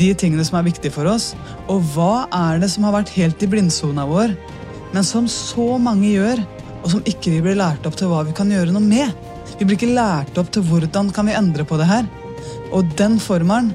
de 0.00 0.12
tingene 0.18 0.44
som 0.46 0.58
er 0.58 0.66
viktige 0.70 0.94
for 0.94 1.08
oss, 1.11 1.32
og 1.70 1.84
hva 1.94 2.26
er 2.32 2.62
det 2.62 2.70
som 2.72 2.87
har 2.87 2.96
vært 2.96 3.12
helt 3.16 3.42
i 3.44 3.49
blindsona 3.50 4.06
vår, 4.08 4.34
men 4.92 5.06
som 5.06 5.28
så 5.30 5.76
mange 5.80 6.12
gjør, 6.14 6.42
og 6.82 6.90
som 6.94 7.04
ikke 7.08 7.32
vi 7.37 7.44
blir 7.44 7.58
lært 7.58 7.87
opp 7.88 7.96
til 7.99 8.11
hva 8.11 8.25
vi 8.26 8.34
kan 8.37 8.50
gjøre 8.50 8.75
noe 8.75 8.84
med. 8.84 9.12
Vi 9.58 9.66
blir 9.66 9.78
ikke 9.78 9.94
lært 9.94 10.38
opp 10.40 10.50
til 10.52 10.64
hvordan 10.66 11.12
kan 11.14 11.28
vi 11.28 11.37
endre 11.38 11.64
på 11.68 11.78
det 11.78 11.87
her. 11.87 12.08
Og 12.75 12.88
den 12.99 13.18
formelen, 13.22 13.70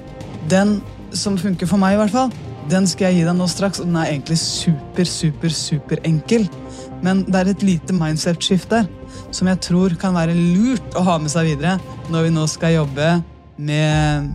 den 0.52 0.78
som 1.16 1.38
funker 1.40 1.70
for 1.70 1.80
meg 1.80 1.96
i 1.96 2.02
hvert 2.02 2.14
fall, 2.14 2.34
den 2.68 2.88
skal 2.90 3.08
jeg 3.08 3.22
gi 3.22 3.28
deg 3.30 3.38
nå 3.38 3.48
straks. 3.48 3.80
og 3.80 3.88
Den 3.88 4.00
er 4.02 4.12
egentlig 4.12 4.40
super, 4.42 5.08
super, 5.08 5.54
super 5.56 6.04
enkel. 6.08 6.48
Men 7.06 7.24
det 7.28 7.40
er 7.40 7.54
et 7.54 7.66
lite 7.66 7.96
mindset-skift 7.96 8.74
der 8.74 8.90
som 9.32 9.50
jeg 9.50 9.62
tror 9.64 9.96
kan 10.00 10.16
være 10.18 10.36
lurt 10.36 10.98
å 10.98 11.06
ha 11.08 11.18
med 11.22 11.32
seg 11.34 11.52
videre 11.52 11.78
når 12.12 12.28
vi 12.28 12.34
nå 12.36 12.48
skal 12.52 12.78
jobbe 12.80 13.12
med 13.58 14.34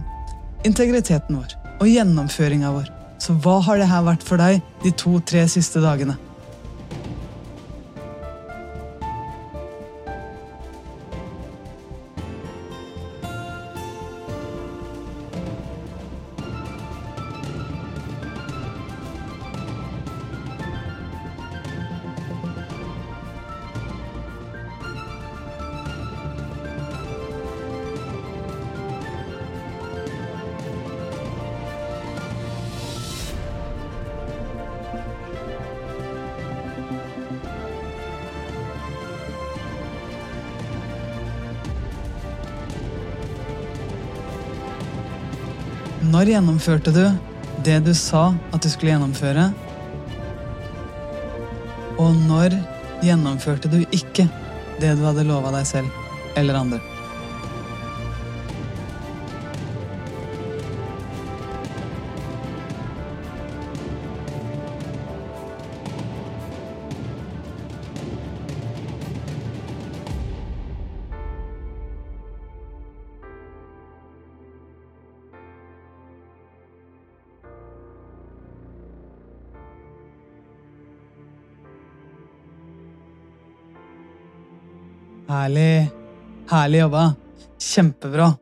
integriteten 0.66 1.38
vår 1.38 1.61
og 1.82 1.90
gjennomføringa 1.90 2.70
vår. 2.76 2.90
Så 3.22 3.34
hva 3.42 3.58
har 3.66 3.78
det 3.78 3.90
her 3.90 4.04
vært 4.06 4.24
for 4.26 4.38
deg 4.38 4.62
de 4.84 4.92
to-tre 4.98 5.44
siste 5.50 5.82
dagene? 5.82 6.14
Når 46.22 46.28
gjennomførte 46.36 46.90
du 46.94 47.00
det 47.66 47.80
du 47.82 47.88
sa 47.98 48.28
at 48.54 48.62
du 48.62 48.68
skulle 48.70 48.92
gjennomføre? 48.92 49.48
Og 51.98 52.20
når 52.28 52.54
gjennomførte 53.02 53.66
du 53.72 53.80
ikke 53.88 54.28
det 54.78 54.92
du 55.00 55.02
hadde 55.02 55.26
lova 55.26 55.50
deg 55.56 55.66
selv 55.66 56.38
eller 56.38 56.60
andre? 56.60 56.91
Herlig. 85.32 85.88
Herlig 86.50 86.78
jobba. 86.78 87.14
Kjempebra. 87.60 88.34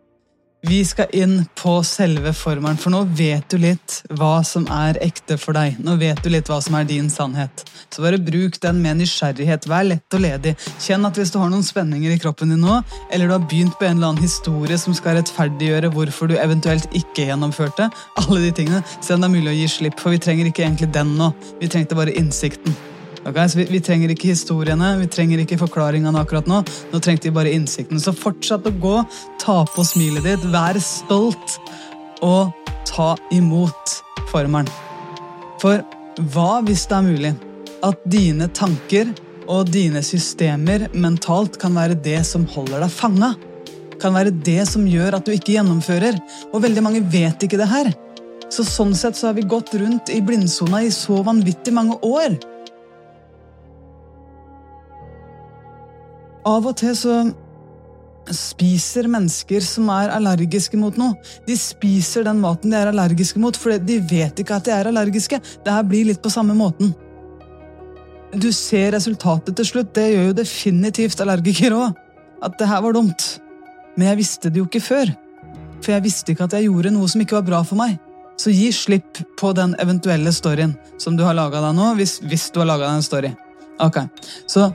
Vi 0.62 0.84
skal 0.84 1.06
inn 1.16 1.44
på 1.56 1.78
selve 1.86 2.32
formelen, 2.36 2.76
for 2.76 2.92
nå 2.92 3.04
vet 3.16 3.46
du 3.48 3.56
litt 3.62 4.00
hva 4.18 4.42
som 4.44 4.66
er 4.74 4.98
ekte 5.00 5.38
for 5.40 5.56
deg. 5.56 5.78
Nå 5.80 5.94
vet 6.02 6.20
du 6.20 6.28
litt 6.34 6.50
hva 6.50 6.58
som 6.60 6.74
er 6.76 6.88
din 6.88 7.06
sannhet. 7.12 7.62
Så 7.94 8.02
bare 8.04 8.18
bruk 8.20 8.58
den 8.60 8.82
med 8.82 8.98
nysgjerrighet. 8.98 9.70
Vær 9.70 9.86
lett 9.86 10.18
og 10.18 10.24
ledig. 10.26 10.56
Kjenn 10.82 11.06
at 11.06 11.16
hvis 11.16 11.32
du 11.32 11.38
har 11.40 11.48
noen 11.52 11.64
spenninger 11.64 12.12
i 12.12 12.20
kroppen 12.20 12.52
din 12.52 12.60
nå, 12.66 12.82
eller 13.08 13.30
du 13.30 13.36
har 13.38 13.46
begynt 13.46 13.78
på 13.78 13.86
en 13.86 13.96
eller 13.96 14.10
annen 14.10 14.26
historie 14.26 14.76
som 14.82 14.96
skal 14.98 15.20
rettferdiggjøre 15.20 15.94
hvorfor 15.94 16.28
du 16.28 16.36
eventuelt 16.42 16.90
ikke 16.90 17.30
gjennomførte, 17.30 17.88
alle 18.26 18.44
de 18.44 18.52
tingene, 18.60 18.84
se 18.98 19.14
om 19.14 19.22
det 19.22 19.30
er 19.30 19.36
mulig 19.38 19.54
å 19.54 19.58
gi 19.62 19.74
slipp, 19.78 20.02
for 20.02 20.12
vi 20.12 20.20
trenger 20.26 20.50
ikke 20.50 20.66
egentlig 20.66 20.92
den 20.98 21.16
nå. 21.22 21.32
Vi 21.62 21.70
trengte 21.70 21.96
bare 21.96 22.18
innsikten. 22.18 22.76
Okay, 23.26 23.48
så 23.48 23.58
vi, 23.58 23.66
vi, 23.68 23.80
trenger 23.84 24.12
ikke 24.14 24.30
historiene, 24.32 24.94
vi 24.96 25.06
trenger 25.12 25.42
ikke 25.42 25.58
forklaringene 25.60 26.22
akkurat 26.22 26.46
nå. 26.48 26.62
Nå 26.64 27.00
trengte 27.04 27.28
vi 27.28 27.34
bare 27.36 27.52
innsikten. 27.52 28.00
Så 28.00 28.14
fortsett 28.16 28.64
å 28.64 28.72
gå, 28.80 28.96
ta 29.42 29.60
på 29.68 29.84
smilet 29.84 30.24
ditt, 30.24 30.46
vær 30.52 30.78
stolt 30.80 31.58
og 32.24 32.54
ta 32.88 33.12
imot 33.36 33.96
formelen. 34.32 34.70
For 35.60 35.84
hva 36.32 36.62
hvis 36.64 36.86
det 36.88 36.96
er 36.96 37.04
mulig 37.06 37.34
at 37.84 38.00
dine 38.08 38.48
tanker 38.56 39.12
og 39.50 39.68
dine 39.72 40.00
systemer 40.04 40.86
mentalt 40.96 41.58
kan 41.60 41.76
være 41.76 41.98
det 42.00 42.22
som 42.28 42.46
holder 42.48 42.86
deg 42.86 42.94
fanga? 42.94 43.34
Kan 44.00 44.16
være 44.16 44.32
det 44.32 44.62
som 44.70 44.86
gjør 44.88 45.18
at 45.18 45.28
du 45.28 45.34
ikke 45.34 45.58
gjennomfører. 45.58 46.16
Og 46.54 46.64
veldig 46.64 46.84
mange 46.86 47.04
vet 47.12 47.44
ikke 47.44 47.60
det 47.60 47.68
her. 47.68 47.92
Så 48.50 48.64
sånn 48.66 48.96
sett 48.96 49.18
så 49.18 49.28
har 49.28 49.36
vi 49.36 49.44
gått 49.46 49.74
rundt 49.76 50.08
i 50.10 50.22
blindsona 50.24 50.80
i 50.86 50.94
så 50.94 51.20
vanvittig 51.26 51.74
mange 51.76 52.00
år. 52.06 52.40
Av 56.48 56.66
og 56.66 56.76
til 56.80 56.94
så 56.96 57.20
spiser 58.30 59.08
mennesker 59.10 59.64
som 59.64 59.88
er 59.92 60.12
allergiske 60.14 60.78
mot 60.78 60.96
noe. 61.00 61.16
De 61.46 61.56
spiser 61.58 62.24
den 62.26 62.40
maten 62.42 62.72
de 62.72 62.78
er 62.78 62.90
allergiske 62.92 63.40
mot, 63.42 63.56
for 63.56 63.74
de 63.74 63.98
vet 64.10 64.42
ikke 64.42 64.58
at 64.58 64.68
de 64.68 64.74
er 64.74 64.90
allergiske. 64.90 65.40
Det 65.64 65.74
her 65.74 65.86
blir 65.86 66.08
litt 66.10 66.22
på 66.22 66.32
samme 66.32 66.54
måten. 66.56 66.92
Du 68.30 68.52
ser 68.54 68.92
resultatet 68.94 69.56
til 69.58 69.66
slutt. 69.66 69.94
Det 69.96 70.06
gjør 70.12 70.28
jo 70.30 70.36
definitivt 70.38 71.22
allergikere 71.24 71.80
òg. 71.88 71.98
At 72.44 72.56
det 72.60 72.68
her 72.70 72.84
var 72.84 72.94
dumt. 72.96 73.40
Men 73.96 74.12
jeg 74.12 74.20
visste 74.22 74.52
det 74.52 74.62
jo 74.62 74.68
ikke 74.68 74.84
før. 74.84 75.10
For 75.80 75.96
jeg 75.96 76.04
visste 76.04 76.32
ikke 76.32 76.46
at 76.46 76.54
jeg 76.56 76.68
gjorde 76.68 76.92
noe 76.94 77.08
som 77.10 77.20
ikke 77.24 77.40
var 77.40 77.48
bra 77.48 77.62
for 77.66 77.80
meg. 77.80 77.98
Så 78.40 78.52
gi 78.54 78.70
slipp 78.72 79.20
på 79.36 79.50
den 79.56 79.74
eventuelle 79.82 80.32
storyen 80.32 80.76
som 81.00 81.16
du 81.18 81.26
har 81.26 81.36
laga 81.36 81.60
deg 81.66 81.74
nå, 81.76 81.90
hvis, 81.98 82.20
hvis 82.24 82.48
du 82.54 82.62
har 82.62 82.70
laga 82.70 82.86
deg 82.86 83.00
en 83.00 83.04
story. 83.04 83.32
Ok, 83.80 83.98
Så 84.48 84.70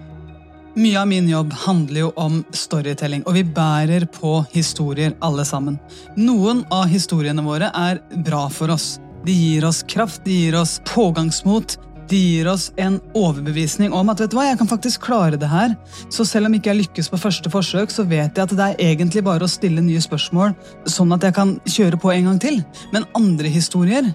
mye 0.75 0.99
av 0.99 1.07
min 1.07 1.29
jobb 1.29 1.53
handler 1.53 1.99
jo 1.99 2.11
om 2.19 2.41
storytelling, 2.51 3.23
og 3.25 3.37
vi 3.37 3.43
bærer 3.47 4.05
på 4.11 4.37
historier 4.51 5.15
alle 5.23 5.45
sammen. 5.47 5.79
Noen 6.19 6.65
av 6.73 6.89
historiene 6.91 7.43
våre 7.45 7.71
er 7.75 8.01
bra 8.25 8.45
for 8.51 8.73
oss. 8.75 8.95
De 9.25 9.33
gir 9.33 9.65
oss 9.65 9.83
kraft, 9.87 10.23
de 10.25 10.35
gir 10.45 10.57
oss 10.59 10.77
pågangsmot. 10.91 11.77
De 12.09 12.17
gir 12.19 12.47
oss 12.51 12.67
en 12.77 12.99
overbevisning 13.17 13.93
om 13.95 14.11
at 14.13 14.19
vet 14.21 14.29
du 14.29 14.37
hva, 14.37 14.45
jeg 14.51 14.59
kan 14.59 14.69
faktisk 14.69 15.07
klare 15.07 15.39
det 15.41 15.49
her. 15.49 15.73
Så 16.13 16.27
selv 16.29 16.49
om 16.49 16.53
ikke 16.53 16.69
jeg 16.69 16.83
lykkes 16.83 17.09
på 17.09 17.21
første 17.23 17.49
forsøk, 17.49 17.89
så 17.89 18.05
vet 18.05 18.37
jeg 18.37 18.43
at 18.43 18.53
det 18.53 18.67
er 18.67 18.83
egentlig 18.91 19.25
bare 19.25 19.47
å 19.47 19.49
stille 19.49 19.81
nye 19.81 20.03
spørsmål, 20.03 20.53
sånn 20.85 21.15
at 21.15 21.25
jeg 21.25 21.37
kan 21.39 21.55
kjøre 21.65 22.01
på 22.01 22.13
en 22.13 22.29
gang 22.29 22.41
til. 22.43 22.61
Men 22.93 23.07
andre 23.17 23.49
historier, 23.49 24.11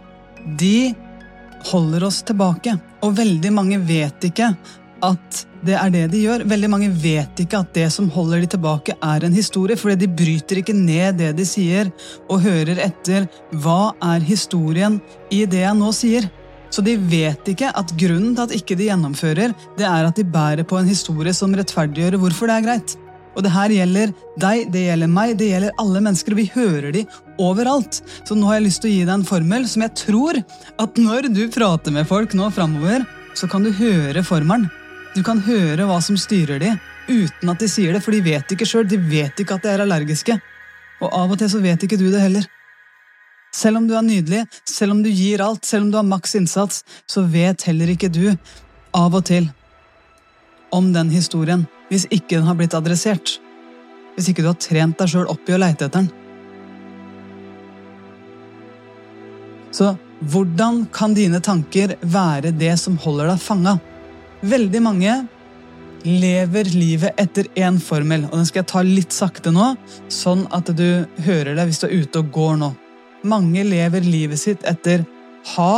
de 0.61 0.93
holder 1.73 2.07
oss 2.07 2.23
tilbake. 2.29 2.77
Og 3.03 3.17
veldig 3.19 3.53
mange 3.57 3.81
vet 3.83 4.31
ikke 4.31 4.53
at 5.03 5.45
det 5.67 5.77
er 5.77 5.93
det 5.93 6.07
de 6.13 6.23
gjør. 6.25 6.45
Veldig 6.49 6.71
mange 6.73 6.91
vet 7.03 7.43
ikke 7.43 7.61
at 7.61 7.73
det 7.77 7.87
som 7.93 8.09
holder 8.13 8.43
de 8.43 8.51
tilbake, 8.55 8.97
er 8.97 9.27
en 9.27 9.37
historie, 9.37 9.77
fordi 9.77 10.07
de 10.07 10.13
bryter 10.21 10.61
ikke 10.61 10.77
ned 10.77 11.21
det 11.21 11.33
de 11.39 11.47
sier, 11.49 11.91
og 12.29 12.45
hører 12.45 12.81
etter 12.87 13.29
hva 13.63 13.93
er 14.13 14.25
historien 14.25 15.01
i 15.31 15.45
det 15.45 15.65
jeg 15.65 15.77
nå 15.79 15.93
sier. 15.97 16.31
Så 16.71 16.85
de 16.87 16.95
vet 17.11 17.49
ikke 17.51 17.73
at 17.75 17.93
grunnen 17.99 18.33
til 18.37 18.47
at 18.47 18.55
ikke 18.55 18.79
de 18.79 18.89
gjennomfører, 18.89 19.55
det 19.77 19.87
er 19.87 20.07
at 20.07 20.19
de 20.19 20.25
bærer 20.25 20.67
på 20.67 20.79
en 20.79 20.91
historie 20.91 21.35
som 21.35 21.55
rettferdiggjør 21.59 22.21
hvorfor 22.23 22.51
det 22.51 22.59
er 22.59 22.67
greit. 22.69 22.97
Og 23.39 23.45
det 23.47 23.53
her 23.55 23.73
gjelder 23.75 24.13
deg, 24.43 24.71
det 24.75 24.87
gjelder 24.89 25.11
meg, 25.11 25.37
det 25.39 25.51
gjelder 25.53 25.77
alle 25.83 26.03
mennesker. 26.03 26.35
og 26.35 26.41
Vi 26.41 26.51
hører 26.55 26.91
de 26.95 27.05
overalt. 27.43 28.01
Så 28.27 28.37
nå 28.37 28.49
har 28.49 28.59
jeg 28.59 28.67
lyst 28.69 28.83
til 28.83 28.91
å 28.91 28.95
gi 28.95 29.05
deg 29.05 29.15
en 29.19 29.29
formel 29.29 29.69
som 29.71 29.87
jeg 29.87 29.97
tror 30.07 30.41
at 30.41 30.99
når 30.99 31.31
du 31.35 31.45
prater 31.53 31.95
med 31.95 32.09
folk 32.11 32.35
nå 32.39 32.51
framover, 32.55 33.07
så 33.39 33.51
kan 33.51 33.67
du 33.67 33.71
høre 33.75 34.25
formelen. 34.27 34.69
Du 35.15 35.25
kan 35.27 35.41
høre 35.43 35.89
hva 35.89 35.99
som 36.05 36.19
styrer 36.21 36.61
de, 36.63 36.71
uten 37.11 37.51
at 37.51 37.59
de 37.59 37.69
sier 37.71 37.95
det, 37.95 38.03
for 38.05 38.15
de 38.15 38.23
vet 38.23 38.55
ikke 38.55 38.69
sjøl. 38.69 38.87
De 38.87 38.99
vet 39.01 39.43
ikke 39.43 39.57
at 39.57 39.67
de 39.67 39.73
er 39.73 39.83
allergiske. 39.83 40.37
Og 41.01 41.09
av 41.17 41.33
og 41.33 41.41
til 41.41 41.51
så 41.51 41.63
vet 41.63 41.83
ikke 41.83 41.99
du 41.99 42.07
det 42.13 42.23
heller. 42.23 42.47
Selv 43.51 43.81
om 43.81 43.89
du 43.89 43.97
er 43.99 44.07
nydelig, 44.07 44.45
selv 44.69 44.95
om 44.95 45.01
du 45.03 45.11
gir 45.11 45.43
alt, 45.43 45.67
selv 45.67 45.89
om 45.89 45.91
du 45.91 45.99
har 45.99 46.07
maks 46.07 46.37
innsats, 46.39 46.85
så 47.11 47.25
vet 47.27 47.67
heller 47.67 47.91
ikke 47.91 48.13
du, 48.13 48.29
av 48.95 49.15
og 49.15 49.25
til, 49.27 49.49
om 50.71 50.93
den 50.95 51.11
historien, 51.11 51.67
hvis 51.91 52.07
ikke 52.15 52.37
den 52.37 52.47
har 52.47 52.59
blitt 52.59 52.77
adressert. 52.79 53.41
Hvis 54.15 54.31
ikke 54.31 54.47
du 54.47 54.53
har 54.53 54.63
trent 54.63 54.99
deg 55.01 55.11
sjøl 55.11 55.27
opp 55.31 55.51
i 55.51 55.57
å 55.57 55.59
leite 55.59 55.89
etter 55.89 56.05
den. 56.05 56.11
Så 59.75 59.93
hvordan 60.31 60.85
kan 60.95 61.15
dine 61.15 61.43
tanker 61.43 61.97
være 62.03 62.55
det 62.55 62.77
som 62.79 62.99
holder 63.03 63.33
deg 63.33 63.43
fanga? 63.43 63.79
Veldig 64.41 64.81
mange 64.81 65.15
lever 66.07 66.71
livet 66.73 67.19
etter 67.21 67.49
én 67.61 67.77
formel, 67.83 68.25
og 68.31 68.39
den 68.39 68.47
skal 68.49 68.63
jeg 68.63 68.71
ta 68.73 68.83
litt 68.87 69.13
sakte 69.13 69.53
nå, 69.53 69.75
sånn 70.09 70.47
at 70.57 70.71
du 70.77 71.05
hører 71.27 71.53
det 71.59 71.67
hvis 71.69 71.83
du 71.83 71.89
er 71.91 71.99
ute 72.01 72.23
og 72.23 72.31
går 72.33 72.57
nå. 72.63 72.71
Mange 73.29 73.65
lever 73.69 74.07
livet 74.07 74.41
sitt 74.41 74.65
etter 74.69 75.05
ha, 75.57 75.75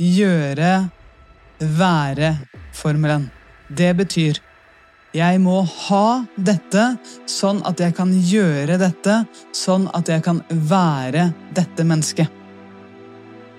gjøre, 0.00 0.72
være-formelen. 1.60 3.28
Det 3.68 3.92
betyr 4.00 4.40
jeg 5.12 5.40
må 5.44 5.58
ha 5.68 6.24
dette 6.40 6.82
sånn 7.28 7.58
at 7.68 7.80
jeg 7.84 7.92
kan 7.98 8.12
gjøre 8.16 8.78
dette, 8.80 9.18
sånn 9.52 9.84
at 9.92 10.08
jeg 10.08 10.24
kan 10.24 10.40
være 10.48 11.28
dette 11.52 11.84
mennesket. 11.84 12.40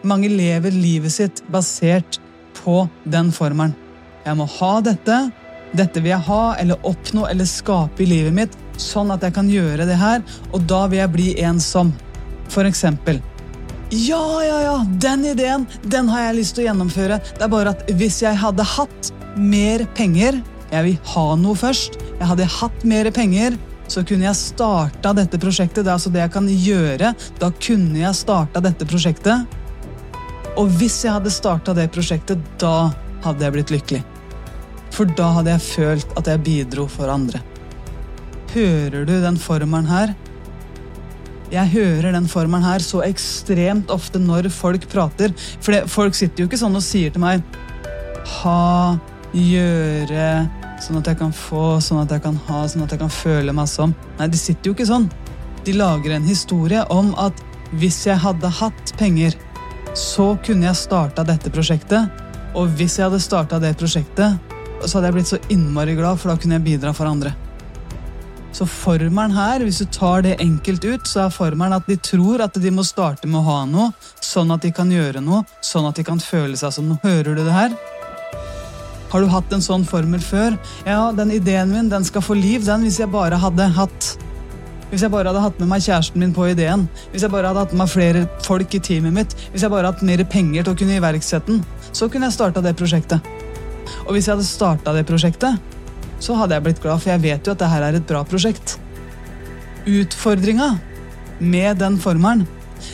Mange 0.04 0.32
lever 0.34 0.74
livet 0.74 1.14
sitt 1.14 1.44
basert 1.54 2.18
på 2.60 2.84
den 3.04 3.32
formelen. 3.36 3.76
Jeg 4.24 4.40
må 4.40 4.48
ha 4.60 4.74
dette, 4.86 5.18
dette 5.76 6.02
vil 6.02 6.14
jeg 6.14 6.28
ha 6.30 6.44
eller 6.62 6.88
oppnå 6.88 7.28
eller 7.28 7.50
skape 7.50 8.06
i 8.06 8.08
livet 8.08 8.36
mitt, 8.36 8.58
sånn 8.80 9.12
at 9.14 9.26
jeg 9.26 9.36
kan 9.36 9.50
gjøre 9.52 9.88
det 9.90 10.00
her, 10.00 10.24
og 10.54 10.64
da 10.70 10.86
vil 10.88 11.02
jeg 11.02 11.14
bli 11.18 11.30
en 11.44 11.62
som. 11.64 11.94
For 12.54 12.68
eksempel 12.68 13.22
Ja, 13.94 14.44
ja, 14.44 14.58
ja, 14.62 14.78
den 15.02 15.24
ideen, 15.26 15.68
den 15.84 16.10
har 16.12 16.28
jeg 16.28 16.40
lyst 16.40 16.58
til 16.58 16.66
å 16.66 16.68
gjennomføre. 16.68 17.20
Det 17.38 17.46
er 17.46 17.52
bare 17.52 17.74
at 17.76 17.86
hvis 17.98 18.22
jeg 18.24 18.40
hadde 18.42 18.66
hatt 18.66 19.12
mer 19.38 19.86
penger 19.98 20.42
jeg 20.74 20.88
vil 20.88 21.12
ha 21.14 21.26
noe 21.38 21.58
først. 21.58 22.00
Jeg 22.18 22.28
hadde 22.32 22.50
hatt 22.50 22.86
mer 22.90 23.10
penger, 23.14 23.58
så 23.92 24.02
kunne 24.08 24.26
jeg 24.26 24.40
starta 24.40 25.12
dette 25.14 25.38
prosjektet. 25.42 25.84
Det 25.84 25.92
er 25.92 25.98
altså 26.00 26.14
det 26.14 26.24
jeg 26.24 26.34
kan 26.34 26.48
gjøre. 26.50 27.12
Da 27.42 27.50
kunne 27.60 28.02
jeg 28.02 28.18
starta 28.18 28.64
dette 28.64 28.88
prosjektet. 28.90 29.60
Og 30.60 30.70
hvis 30.78 31.00
jeg 31.06 31.16
hadde 31.16 31.34
starta 31.34 31.74
det 31.74 31.88
prosjektet, 31.94 32.42
da 32.62 32.92
hadde 33.24 33.46
jeg 33.46 33.56
blitt 33.56 33.74
lykkelig. 33.74 34.04
For 34.94 35.10
da 35.18 35.32
hadde 35.40 35.56
jeg 35.56 35.66
følt 35.66 36.12
at 36.20 36.30
jeg 36.30 36.44
bidro 36.46 36.86
for 36.92 37.10
andre. 37.10 37.42
Hører 38.54 39.08
du 39.10 39.16
den 39.24 39.40
formelen 39.42 39.88
her? 39.90 40.14
Jeg 41.54 41.70
hører 41.74 42.14
den 42.14 42.28
formelen 42.30 42.66
her 42.66 42.82
så 42.86 43.02
ekstremt 43.06 43.90
ofte 43.94 44.22
når 44.22 44.52
folk 44.54 44.86
prater. 44.90 45.34
For 45.62 45.90
folk 45.90 46.18
sitter 46.18 46.44
jo 46.44 46.50
ikke 46.50 46.62
sånn 46.62 46.78
og 46.78 46.86
sier 46.86 47.14
til 47.14 47.24
meg 47.24 47.42
Ha, 48.40 48.94
gjøre, 49.34 50.28
sånn 50.86 51.00
at 51.02 51.10
jeg 51.10 51.20
kan 51.20 51.34
få, 51.36 51.66
sånn 51.84 52.04
at 52.04 52.14
jeg 52.14 52.24
kan 52.24 52.38
ha, 52.48 52.62
sånn 52.70 52.86
at 52.86 52.94
jeg 52.94 53.02
kan 53.02 53.12
føle 53.12 53.56
meg 53.58 53.68
som. 53.70 53.96
Nei, 54.20 54.30
de 54.30 54.40
sitter 54.40 54.70
jo 54.70 54.78
ikke 54.78 54.88
sånn. 54.90 55.10
De 55.66 55.74
lager 55.76 56.14
en 56.14 56.28
historie 56.28 56.86
om 56.94 57.12
at 57.22 57.42
hvis 57.82 58.04
jeg 58.06 58.22
hadde 58.22 58.54
hatt 58.62 58.94
penger, 59.00 59.36
så 59.94 60.34
kunne 60.46 60.68
jeg 60.68 60.80
starta 60.80 61.24
dette 61.26 61.52
prosjektet. 61.54 62.22
Og 62.58 62.70
hvis 62.78 62.98
jeg 63.00 63.08
hadde 63.08 63.22
starta 63.22 63.60
det 63.62 63.76
prosjektet, 63.78 64.38
så 64.84 64.98
hadde 64.98 65.10
jeg 65.10 65.18
blitt 65.18 65.32
så 65.32 65.42
innmari 65.54 65.96
glad, 65.98 66.20
for 66.22 66.34
da 66.34 66.38
kunne 66.40 66.60
jeg 66.60 66.66
bidra 66.68 66.94
for 66.96 67.10
andre. 67.10 67.34
Så 68.54 68.68
formelen 68.70 69.34
her, 69.34 69.64
hvis 69.66 69.80
du 69.82 69.88
tar 69.90 70.22
det 70.26 70.36
enkelt 70.44 70.84
ut, 70.86 71.08
så 71.10 71.24
er 71.24 71.34
formelen 71.34 71.74
at 71.74 71.88
de 71.90 71.98
tror 71.98 72.44
at 72.46 72.58
de 72.62 72.74
må 72.74 72.86
starte 72.86 73.30
med 73.30 73.42
å 73.42 73.48
ha 73.48 73.64
noe, 73.70 73.90
sånn 74.22 74.54
at 74.54 74.66
de 74.66 74.70
kan 74.76 74.92
gjøre 74.94 75.24
noe, 75.26 75.42
sånn 75.66 75.88
at 75.90 75.98
de 75.98 76.06
kan 76.06 76.22
føle 76.22 76.58
seg 76.60 76.76
som 76.76 76.92
noe. 76.92 77.02
Hører 77.02 77.34
du 77.34 77.42
det 77.42 77.56
her? 77.56 77.74
Har 79.14 79.22
du 79.22 79.30
hatt 79.30 79.52
en 79.54 79.62
sånn 79.62 79.86
formel 79.86 80.22
før? 80.22 80.58
Ja, 80.90 81.12
den 81.14 81.34
ideen 81.34 81.74
min 81.74 81.90
den 81.90 82.06
skal 82.06 82.26
få 82.26 82.38
liv, 82.38 82.66
den, 82.66 82.86
hvis 82.86 83.02
jeg 83.02 83.14
bare 83.14 83.42
hadde 83.42 83.70
hatt 83.74 84.14
Hvis 84.94 85.02
jeg 85.02 85.10
bare 85.10 85.32
hadde 85.32 85.42
hatt 85.42 85.56
med 85.58 85.72
meg 85.72 85.82
kjæresten 85.82 86.22
min 86.22 86.34
på 86.36 86.46
ideen, 86.52 86.84
hvis 87.10 87.24
jeg 87.26 87.34
bare 87.34 87.50
hadde 87.50 87.64
hatt 87.64 87.72
med 87.74 87.80
meg 87.82 87.90
flere 87.90 88.20
folk 88.46 88.76
i 88.78 88.82
teamet 88.86 89.16
mitt, 89.16 89.32
hvis 89.50 89.64
jeg 89.66 89.74
bare 89.74 89.88
hadde 89.88 89.96
hatt 89.96 90.06
mer 90.06 90.22
penger 90.30 90.68
til 90.68 90.76
å 90.76 90.78
kunne 90.78 91.00
iverksette 91.00 91.50
den, 91.50 91.64
så 91.90 92.06
kunne 92.14 92.30
jeg 92.30 92.36
starta 92.36 92.62
det 92.62 92.76
prosjektet. 92.78 93.26
Og 94.04 94.12
hvis 94.14 94.30
jeg 94.30 94.36
hadde 94.36 94.46
starta 94.46 94.94
det 94.94 95.02
prosjektet, 95.10 95.58
så 96.22 96.38
hadde 96.38 96.60
jeg 96.60 96.66
blitt 96.68 96.84
glad, 96.86 97.02
for 97.02 97.10
jeg 97.10 97.24
vet 97.26 97.42
jo 97.42 97.58
at 97.58 97.64
det 97.66 97.72
her 97.74 97.88
er 97.88 97.98
et 97.98 98.08
bra 98.14 98.22
prosjekt. 98.22 98.78
Utfordringa 99.90 100.70
med 101.42 101.82
den 101.82 101.98
formelen, 101.98 102.46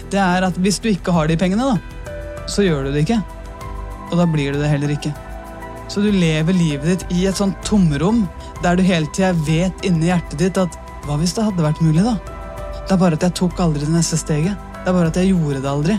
det 0.07 0.23
er 0.23 0.47
at 0.47 0.63
hvis 0.63 0.79
du 0.79 0.87
ikke 0.93 1.11
har 1.11 1.27
de 1.27 1.35
pengene, 1.41 1.67
da, 1.75 2.07
så 2.47 2.63
gjør 2.63 2.87
du 2.87 2.95
det 2.95 3.09
ikke. 3.09 3.19
Og 4.07 4.21
da 4.21 4.33
blir 4.37 4.55
du 4.55 4.63
det 4.63 4.71
heller 4.71 4.95
ikke. 4.95 5.11
Så 5.91 5.99
du 5.99 6.13
lever 6.15 6.55
livet 6.55 6.93
ditt 6.93 7.11
i 7.11 7.27
et 7.27 7.35
sånt 7.35 7.59
tomrom 7.67 8.23
der 8.63 8.79
du 8.79 8.87
hele 8.87 9.11
tida 9.11 9.35
vet 9.43 9.83
inni 9.83 10.13
hjertet 10.13 10.39
ditt 10.39 10.63
at 10.63 10.85
hva 11.09 11.17
hvis 11.17 11.33
det 11.33 11.45
hadde 11.47 11.65
vært 11.65 11.81
mulig, 11.81 12.03
da? 12.05 12.15
Det 12.85 12.93
er 12.93 13.01
bare 13.01 13.17
at 13.17 13.25
jeg 13.25 13.35
tok 13.37 13.59
aldri 13.63 13.85
det 13.85 13.93
neste 13.93 14.17
steget. 14.17 14.57
Det 14.79 14.91
er 14.91 14.95
bare 14.95 15.09
at 15.11 15.17
jeg 15.17 15.31
gjorde 15.33 15.63
det 15.63 15.69
aldri. 15.71 15.97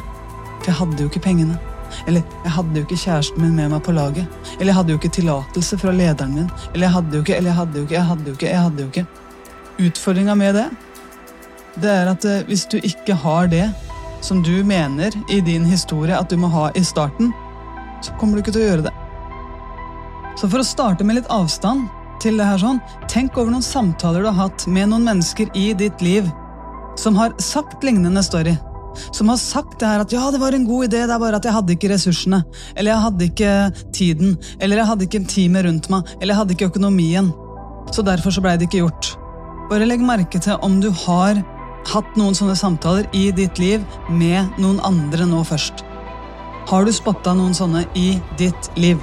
For 0.60 0.70
jeg 0.70 0.78
hadde 0.80 1.02
jo 1.02 1.10
ikke 1.10 1.22
pengene. 1.24 1.58
Eller 2.06 2.22
jeg 2.44 2.52
hadde 2.54 2.78
jo 2.78 2.86
ikke 2.86 2.98
kjæresten 3.02 3.42
min 3.42 3.56
med 3.58 3.72
meg 3.72 3.82
på 3.86 3.94
laget. 3.94 4.38
Eller 4.58 4.70
jeg 4.70 4.78
hadde 4.78 4.94
jo 4.94 5.00
ikke 5.00 5.12
tillatelse 5.18 5.78
fra 5.82 5.94
lederen 5.94 6.36
min. 6.36 6.48
Eller 6.72 6.86
jeg 6.86 6.94
hadde 6.96 7.18
jo 7.18 7.24
ikke, 7.24 7.36
eller 7.36 7.50
jeg 7.50 7.58
hadde 7.58 7.78
jo 7.78 7.86
ikke, 7.88 7.96
jeg 7.96 8.08
hadde 8.10 8.28
jo 8.28 8.36
ikke. 8.38 8.48
jeg 8.50 8.62
hadde 8.66 8.82
jo 8.82 8.92
ikke. 8.92 9.06
Utfordringa 9.80 10.34
med 10.36 10.58
det, 10.58 10.66
det 11.80 11.90
er 11.90 12.10
at 12.10 12.26
eh, 12.28 12.42
hvis 12.48 12.66
du 12.70 12.76
ikke 12.82 13.14
har 13.22 13.48
det 13.50 13.66
som 14.24 14.42
du 14.44 14.64
mener 14.66 15.14
i 15.32 15.40
din 15.40 15.64
historie 15.64 16.16
at 16.18 16.30
du 16.30 16.36
må 16.36 16.50
ha 16.52 16.68
i 16.74 16.82
starten, 16.84 17.32
så 18.04 18.12
kommer 18.20 18.36
du 18.36 18.44
ikke 18.44 18.54
til 18.56 18.64
å 18.64 18.68
gjøre 18.68 18.86
det. 18.88 18.94
Så 20.36 20.48
for 20.48 20.60
å 20.60 20.66
starte 20.66 21.06
med 21.06 21.20
litt 21.20 21.30
avstand 21.32 21.88
til 22.20 22.40
det 22.40 22.46
her 22.46 22.60
sånn, 22.60 22.80
tenk 23.10 23.38
over 23.38 23.52
noen 23.52 23.64
samtaler 23.64 24.24
du 24.24 24.30
har 24.30 24.48
hatt 24.48 24.66
med 24.68 24.90
noen 24.92 25.06
mennesker 25.08 25.50
i 25.58 25.70
ditt 25.78 26.02
liv 26.04 26.28
som 27.00 27.16
har 27.16 27.32
sagt 27.40 27.84
lignende 27.86 28.22
story. 28.22 28.56
Som 29.14 29.30
har 29.30 29.38
sagt 29.40 29.78
det 29.80 29.88
her 29.88 30.02
at 30.02 30.12
ja, 30.12 30.26
det 30.32 30.40
var 30.42 30.54
en 30.54 30.66
god 30.68 30.88
idé, 30.88 31.04
det 31.06 31.14
er 31.14 31.22
bare 31.22 31.38
at 31.38 31.46
jeg 31.46 31.54
hadde 31.54 31.76
ikke 31.76 31.92
ressursene. 31.92 32.42
Eller 32.74 32.92
jeg 32.92 33.04
hadde 33.04 33.28
ikke 33.28 33.52
tiden. 33.96 34.34
Eller 34.58 34.82
jeg 34.82 34.90
hadde 34.90 35.06
ikke 35.06 35.22
teamet 35.30 35.66
rundt 35.66 35.88
meg. 35.92 36.10
Eller 36.18 36.34
jeg 36.34 36.40
hadde 36.40 36.56
ikke 36.56 36.70
økonomien. 36.72 37.30
Så 37.94 38.04
derfor 38.06 38.34
så 38.34 38.42
blei 38.44 38.56
det 38.58 38.68
ikke 38.68 38.82
gjort. 38.82 39.12
Bare 39.70 39.86
legg 39.86 40.02
merke 40.04 40.42
til 40.42 40.58
om 40.66 40.80
du 40.82 40.90
har 41.06 41.38
hatt 41.90 42.18
noen 42.18 42.36
sånne 42.36 42.58
samtaler 42.58 43.06
i 43.16 43.30
ditt 43.34 43.62
liv 43.62 43.86
med 44.10 44.58
noen 44.60 44.82
andre 44.84 45.28
nå 45.30 45.44
først. 45.46 45.84
Har 46.70 46.84
du 46.84 46.92
spotta 46.94 47.32
noen 47.34 47.56
sånne 47.56 47.86
i 47.98 48.12
ditt 48.38 48.70
liv? 48.76 49.00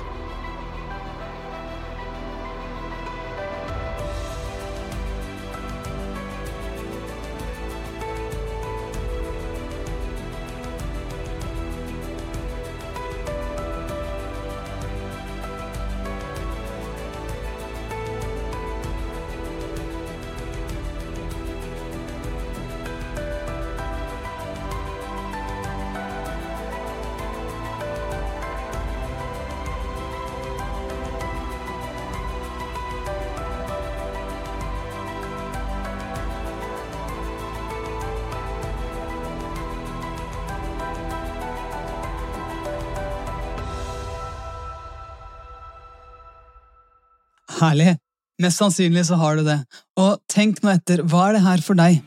Herlig. 47.58 47.96
Mest 48.42 48.62
sannsynlig 48.62 49.08
så 49.08 49.18
har 49.18 49.40
du 49.40 49.48
det. 49.48 49.58
Og 49.98 50.20
tenk 50.30 50.60
nå 50.62 50.70
etter, 50.76 51.02
hva 51.10 51.30
er 51.30 51.38
det 51.38 51.46
her 51.46 51.64
for 51.66 51.80
deg? 51.80 52.04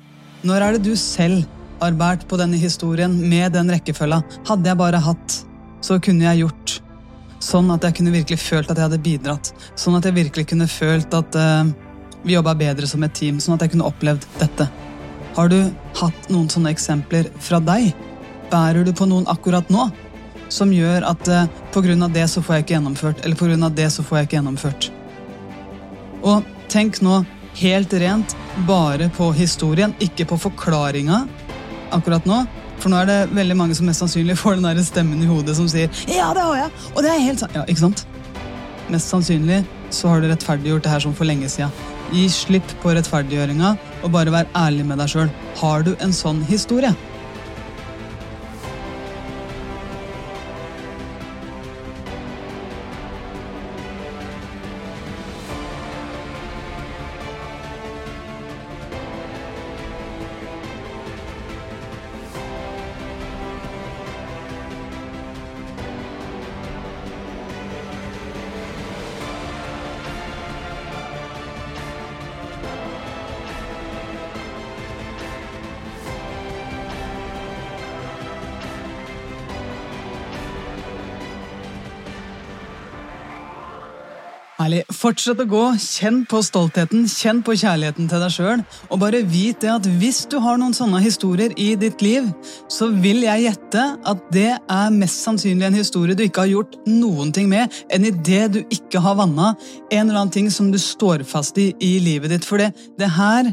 Når 0.47 0.63
er 0.63 0.77
det 0.77 0.85
du 0.87 0.93
selv 0.99 1.43
har 1.81 1.97
båret 1.99 2.27
på 2.31 2.39
denne 2.39 2.61
historien 2.61 3.17
med 3.19 3.57
den 3.57 3.73
rekkefølga? 3.73 4.21
Hadde 4.47 4.71
jeg 4.71 4.79
bare 4.79 5.01
hatt, 5.03 5.41
så 5.83 5.99
kunne 5.99 6.29
jeg 6.29 6.45
gjort. 6.45 6.77
Sånn 7.43 7.73
at 7.75 7.83
jeg 7.83 7.97
kunne 7.99 8.15
virkelig 8.15 8.39
følt 8.43 8.71
at 8.71 8.79
jeg 8.79 8.87
hadde 8.87 9.01
bidratt. 9.03 9.51
Sånn 9.75 9.97
at 9.99 10.07
jeg 10.07 10.19
virkelig 10.21 10.47
kunne 10.53 10.69
følt 10.71 11.17
at 11.19 11.41
uh, 11.41 11.73
vi 12.23 12.37
jobba 12.37 12.55
bedre 12.61 12.87
som 12.87 13.03
et 13.03 13.17
team. 13.17 13.43
Sånn 13.43 13.57
at 13.57 13.67
jeg 13.67 13.75
kunne 13.75 13.89
opplevd 13.91 14.29
dette. 14.39 14.69
Har 15.35 15.51
du 15.51 15.59
hatt 15.99 16.31
noen 16.31 16.47
sånne 16.53 16.71
eksempler 16.77 17.33
fra 17.43 17.59
deg? 17.65 17.91
Bærer 18.53 18.87
du 18.87 18.93
på 18.95 19.09
noen 19.11 19.27
akkurat 19.31 19.67
nå? 19.73 19.89
Som 20.53 20.71
gjør 20.75 21.11
at 21.11 21.27
uh, 21.33 21.51
grunn 21.75 22.07
av 22.07 22.15
det 22.15 22.29
så 22.31 22.43
får 22.45 22.61
jeg 22.61 22.69
ikke 22.69 22.79
gjennomført, 22.79 23.27
eller 23.27 23.67
av 23.67 23.75
det 23.75 23.91
så 23.91 24.07
får 24.07 24.21
jeg 24.21 24.31
ikke 24.31 24.39
gjennomført. 24.41 24.91
Og 26.23 26.47
tenk 26.69 27.01
nå 27.05 27.23
helt 27.61 27.93
rent 27.93 28.37
bare 28.69 29.11
på 29.17 29.31
historien, 29.37 29.95
ikke 30.01 30.29
på 30.31 30.39
forklaringa 30.49 31.25
akkurat 31.95 32.27
nå. 32.29 32.45
For 32.81 32.93
nå 32.93 33.03
er 33.03 33.11
det 33.11 33.19
veldig 33.37 33.57
mange 33.59 33.77
som 33.77 33.89
mest 33.89 34.01
sannsynlig 34.01 34.39
får 34.41 34.57
den 34.57 34.69
der 34.71 34.81
stemmen 34.85 35.21
i 35.21 35.29
hodet 35.29 35.57
som 35.57 35.69
sier 35.69 35.91
'ja, 36.09 36.33
det 36.33 36.43
har 36.43 36.57
jeg', 36.57 36.73
og 36.97 37.03
det 37.03 37.11
er 37.11 37.19
helt 37.19 37.41
sant. 37.41 37.53
Ja, 37.55 37.65
ikke 37.69 37.85
sant? 37.87 38.07
Mest 38.89 39.09
sannsynlig 39.09 39.65
så 39.91 40.09
har 40.09 40.21
du 40.21 40.29
rettferdiggjort 40.29 40.83
det 40.83 40.91
her 40.91 41.01
som 41.01 41.15
for 41.15 41.25
lenge 41.25 41.49
sida. 41.49 41.71
Gi 42.13 42.29
slipp 42.29 42.67
på 42.83 42.95
rettferdiggjøringa 42.95 43.77
og 44.03 44.13
bare 44.13 44.33
vær 44.33 44.47
ærlig 44.55 44.87
med 44.87 44.99
deg 44.99 45.09
sjøl. 45.09 45.31
Har 45.61 45.83
du 45.83 45.95
en 46.01 46.13
sånn 46.13 46.45
historie? 46.45 46.95
Herlig. 84.61 84.83
Fortsett 84.93 85.39
å 85.41 85.47
gå, 85.49 85.61
kjenn 85.81 86.19
på 86.29 86.43
stoltheten, 86.45 87.07
kjenn 87.09 87.39
på 87.45 87.55
kjærligheten 87.57 88.11
til 88.11 88.21
deg 88.21 88.33
sjøl, 88.35 88.65
og 88.93 89.01
bare 89.01 89.23
vit 89.25 89.63
det 89.63 89.71
at 89.73 89.87
hvis 90.03 90.27
du 90.29 90.37
har 90.45 90.59
noen 90.61 90.75
sånne 90.77 91.01
historier 91.01 91.55
i 91.57 91.71
ditt 91.81 92.03
liv, 92.05 92.27
så 92.69 92.91
vil 92.93 93.25
jeg 93.25 93.47
gjette 93.47 93.85
at 94.11 94.27
det 94.35 94.51
er 94.61 94.93
mest 94.93 95.25
sannsynlig 95.25 95.71
en 95.71 95.79
historie 95.81 96.19
du 96.19 96.27
ikke 96.27 96.45
har 96.45 96.53
gjort 96.53 96.77
noen 96.91 97.33
ting 97.33 97.49
med, 97.49 97.73
en 97.89 98.05
idé 98.05 98.43
du 98.53 98.61
ikke 98.67 99.01
har 99.01 99.17
vanna, 99.23 99.55
en 99.89 100.03
eller 100.05 100.21
annen 100.27 100.35
ting 100.35 100.53
som 100.53 100.69
du 100.69 100.77
står 100.81 101.25
fast 101.25 101.57
i 101.61 101.71
i 101.81 101.95
livet 102.05 102.35
ditt. 102.35 102.45
For 102.45 102.61
det, 102.61 102.75
det 103.01 103.09
her, 103.17 103.49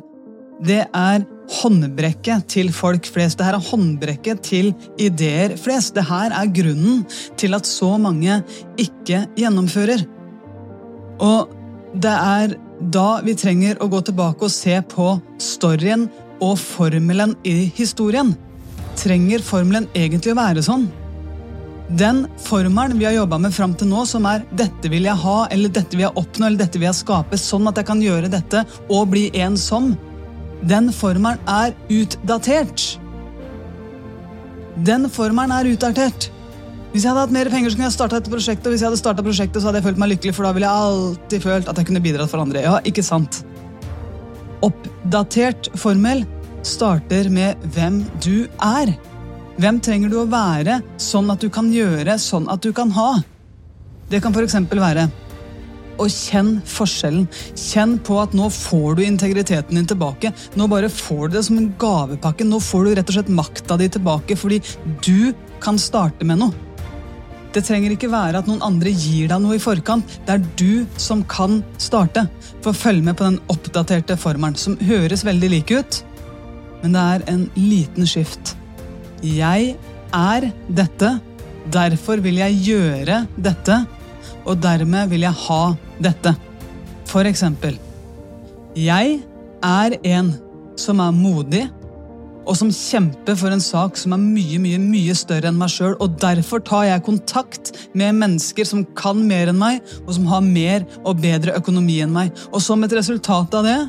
det 0.68 0.82
er 0.92 1.24
håndbrekket 1.62 2.50
til 2.52 2.74
folk 2.76 3.08
flest. 3.08 3.40
Det 3.40 3.48
her 3.48 3.56
er 3.56 3.70
håndbrekket 3.70 4.44
til 4.44 4.74
ideer 5.00 5.56
flest. 5.56 5.96
Det 5.96 6.04
her 6.10 6.36
er 6.36 6.52
grunnen 6.52 7.06
til 7.40 7.56
at 7.56 7.70
så 7.70 7.94
mange 8.02 8.42
ikke 8.76 9.24
gjennomfører. 9.40 10.04
Og 11.24 11.54
det 11.98 12.14
er 12.14 12.56
da 12.94 13.08
vi 13.26 13.34
trenger 13.38 13.80
å 13.82 13.90
gå 13.90 14.02
tilbake 14.06 14.46
og 14.46 14.54
se 14.54 14.78
på 14.92 15.16
storyen 15.42 16.08
og 16.44 16.58
formelen 16.62 17.34
i 17.48 17.72
historien. 17.78 18.36
Trenger 18.98 19.44
formelen 19.46 19.88
egentlig 19.98 20.34
å 20.34 20.40
være 20.40 20.64
sånn? 20.66 20.88
Den 21.88 22.26
formelen 22.44 23.00
vi 23.00 23.08
har 23.08 23.16
jobba 23.16 23.40
med 23.40 23.54
fram 23.56 23.74
til 23.78 23.88
nå, 23.88 24.04
som 24.06 24.26
er 24.26 24.44
'dette 24.52 24.90
vil 24.92 25.04
jeg 25.04 25.16
ha', 25.16 25.48
eller 25.52 25.70
'dette 25.70 25.96
vil 25.96 26.06
jeg 26.06 26.16
oppnå', 26.16 26.48
eller 26.48 26.58
'dette 26.58 26.80
vil 26.80 26.90
jeg 26.92 27.06
skape', 27.06 27.38
sånn 27.38 27.68
at 27.68 27.78
jeg 27.78 27.86
kan 27.86 28.02
gjøre 28.02 28.30
dette 28.30 28.66
og 28.90 29.10
bli 29.10 29.32
en 29.34 29.56
som, 29.58 29.98
den 30.62 30.92
formelen 30.92 31.40
er 31.48 31.74
utdatert. 31.90 33.00
Den 34.84 35.10
formelen 35.10 35.52
er 35.52 35.72
utdatert. 35.74 36.32
Hvis 36.98 37.04
jeg 37.06 37.14
hadde 37.14 37.28
hatt 37.28 37.34
mer 37.36 37.46
penger, 37.54 37.70
så 37.70 37.78
kunne 37.78 37.86
jeg 37.86 37.94
starta 37.94 38.18
dette 38.18 38.32
prosjektet. 38.34 38.66
Og 38.66 38.74
hvis 38.74 38.82
jeg 38.82 38.90
hadde 38.90 38.98
startet 38.98 39.26
prosjektet, 39.28 39.62
så 39.62 39.68
hadde 39.70 39.78
jeg 39.78 39.86
følt 39.86 40.00
meg 40.02 40.10
lykkelig, 40.16 40.32
for 40.34 40.48
da 40.48 40.54
ville 40.56 40.66
jeg 40.72 40.88
alltid 40.88 41.44
følt 41.44 41.70
at 41.70 41.78
jeg 41.78 41.88
kunne 41.92 42.02
bidratt 42.02 42.32
for 42.32 42.42
andre. 42.42 42.64
Ja, 42.66 42.80
ikke 42.90 43.04
sant? 43.06 43.38
Oppdatert 44.66 45.70
formel 45.78 46.24
starter 46.66 47.30
med 47.30 47.70
hvem 47.76 48.02
du 48.26 48.50
er. 48.66 48.96
Hvem 49.62 49.78
trenger 49.86 50.10
du 50.10 50.18
å 50.24 50.26
være 50.32 50.82
sånn 50.98 51.30
at 51.30 51.46
du 51.46 51.54
kan 51.54 51.70
gjøre, 51.70 52.18
sånn 52.18 52.50
at 52.50 52.66
du 52.66 52.74
kan 52.74 52.90
ha? 52.98 53.12
Det 54.10 54.26
kan 54.26 54.34
f.eks. 54.34 54.58
være 54.74 55.06
og 56.02 56.10
kjenn 56.18 56.56
forskjellen. 56.66 57.30
Kjenn 57.54 57.98
på 58.10 58.18
at 58.26 58.34
nå 58.38 58.50
får 58.54 58.98
du 58.98 59.06
integriteten 59.06 59.78
din 59.78 59.94
tilbake. 59.94 60.34
Nå 60.58 60.66
bare 60.74 60.90
får 60.90 61.28
du 61.30 61.38
det 61.38 61.46
som 61.46 61.62
en 61.62 61.76
gavepakke. 61.78 62.50
Nå 62.50 62.58
får 62.58 62.90
du 62.90 62.96
rett 62.98 63.14
og 63.14 63.22
slett 63.22 63.36
makta 63.46 63.78
di 63.78 63.94
tilbake 63.94 64.38
fordi 64.38 64.64
du 65.06 65.36
kan 65.62 65.78
starte 65.78 66.26
med 66.26 66.42
noe. 66.42 66.67
Det 67.56 67.64
trenger 67.66 67.94
ikke 67.94 68.12
være 68.12 68.42
at 68.42 68.50
noen 68.50 68.64
andre 68.66 68.92
gir 68.92 69.30
deg 69.32 69.42
noe 69.42 69.58
i 69.58 69.62
forkant. 69.62 70.18
Det 70.28 70.36
er 70.36 70.46
du 70.60 71.00
som 71.02 71.24
kan 71.30 71.62
starte. 71.82 72.28
For 72.66 72.76
følg 72.76 73.04
med 73.06 73.18
på 73.18 73.28
den 73.28 73.40
oppdaterte 73.52 74.18
formelen, 74.20 74.58
som 74.60 74.78
høres 74.88 75.26
veldig 75.28 75.52
lik 75.56 75.74
ut, 75.74 76.02
men 76.84 76.94
det 76.94 77.04
er 77.14 77.26
en 77.32 77.46
liten 77.58 78.08
skift. 78.10 78.56
Jeg 79.24 79.76
er 80.14 80.50
dette, 80.68 81.14
derfor 81.74 82.22
vil 82.24 82.42
jeg 82.44 82.60
gjøre 82.68 83.24
dette, 83.36 83.80
og 84.48 84.60
dermed 84.64 85.10
vil 85.12 85.26
jeg 85.26 85.42
ha 85.48 85.64
dette. 86.04 86.36
For 87.08 87.28
eksempel 87.28 87.78
Jeg 88.78 89.20
er 89.64 89.94
en 90.04 90.34
som 90.78 91.00
er 91.02 91.16
modig, 91.16 91.64
og 92.48 92.56
som 92.56 92.72
kjemper 92.72 93.36
for 93.38 93.52
en 93.52 93.64
sak 93.64 94.00
som 94.00 94.16
er 94.16 94.24
mye 94.24 94.60
mye, 94.64 94.80
mye 94.80 95.16
større 95.18 95.52
enn 95.52 95.60
meg 95.60 95.72
sjøl. 95.74 95.98
Derfor 96.22 96.64
tar 96.64 96.88
jeg 96.88 97.06
kontakt 97.06 97.74
med 97.98 98.16
mennesker 98.22 98.68
som 98.68 98.86
kan 98.98 99.20
mer 99.28 99.52
enn 99.52 99.60
meg, 99.60 99.84
og 100.06 100.16
som 100.16 100.28
har 100.32 100.44
mer 100.46 100.88
og 101.04 101.20
bedre 101.22 101.58
økonomi 101.60 102.00
enn 102.06 102.16
meg. 102.16 102.32
Og 102.54 102.64
som 102.64 102.84
et 102.88 102.96
resultat 102.96 103.58
av 103.60 103.68
det 103.68 103.80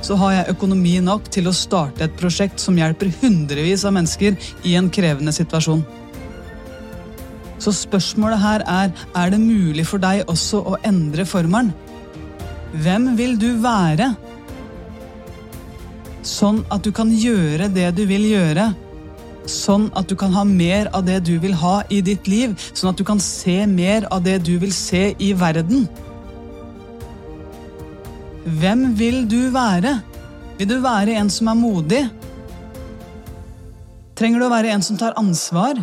så 0.00 0.16
har 0.16 0.32
jeg 0.32 0.54
økonomi 0.54 0.94
nok 1.04 1.28
til 1.32 1.50
å 1.50 1.56
starte 1.56 2.06
et 2.06 2.16
prosjekt 2.16 2.62
som 2.62 2.78
hjelper 2.78 3.12
hundrevis 3.20 3.84
av 3.84 3.92
mennesker 3.98 4.38
i 4.64 4.76
en 4.80 4.88
krevende 4.92 5.34
situasjon. 5.36 5.82
Så 7.60 7.74
spørsmålet 7.76 8.40
her 8.40 8.64
er 8.64 8.92
er 9.20 9.32
det 9.34 9.42
mulig 9.42 9.84
for 9.84 10.00
deg 10.00 10.24
også 10.32 10.62
å 10.64 10.78
endre 10.88 11.26
formelen. 11.28 11.74
Hvem 12.80 13.12
vil 13.18 13.36
du 13.36 13.50
være? 13.60 14.14
Sånn 16.26 16.62
at 16.68 16.84
du 16.84 16.92
kan 16.92 17.10
gjøre 17.12 17.70
det 17.72 17.88
du 17.96 18.04
vil 18.08 18.26
gjøre. 18.28 18.70
Sånn 19.48 19.88
at 19.96 20.10
du 20.10 20.14
kan 20.20 20.34
ha 20.36 20.44
mer 20.44 20.90
av 20.94 21.06
det 21.06 21.22
du 21.26 21.38
vil 21.40 21.54
ha 21.56 21.80
i 21.88 22.02
ditt 22.04 22.28
liv. 22.28 22.52
Sånn 22.72 22.92
at 22.92 23.00
du 23.00 23.04
kan 23.08 23.20
se 23.24 23.62
mer 23.66 24.06
av 24.12 24.22
det 24.26 24.38
du 24.44 24.56
vil 24.60 24.72
se 24.76 25.10
i 25.18 25.32
verden. 25.32 25.88
Hvem 28.44 28.90
vil 28.96 29.24
du 29.28 29.50
være? 29.54 29.98
Vil 30.58 30.68
du 30.68 30.76
være 30.84 31.16
en 31.16 31.30
som 31.32 31.48
er 31.48 31.56
modig? 31.56 32.02
Trenger 34.20 34.42
du 34.42 34.44
å 34.44 34.52
være 34.52 34.74
en 34.74 34.84
som 34.84 34.98
tar 35.00 35.16
ansvar? 35.16 35.80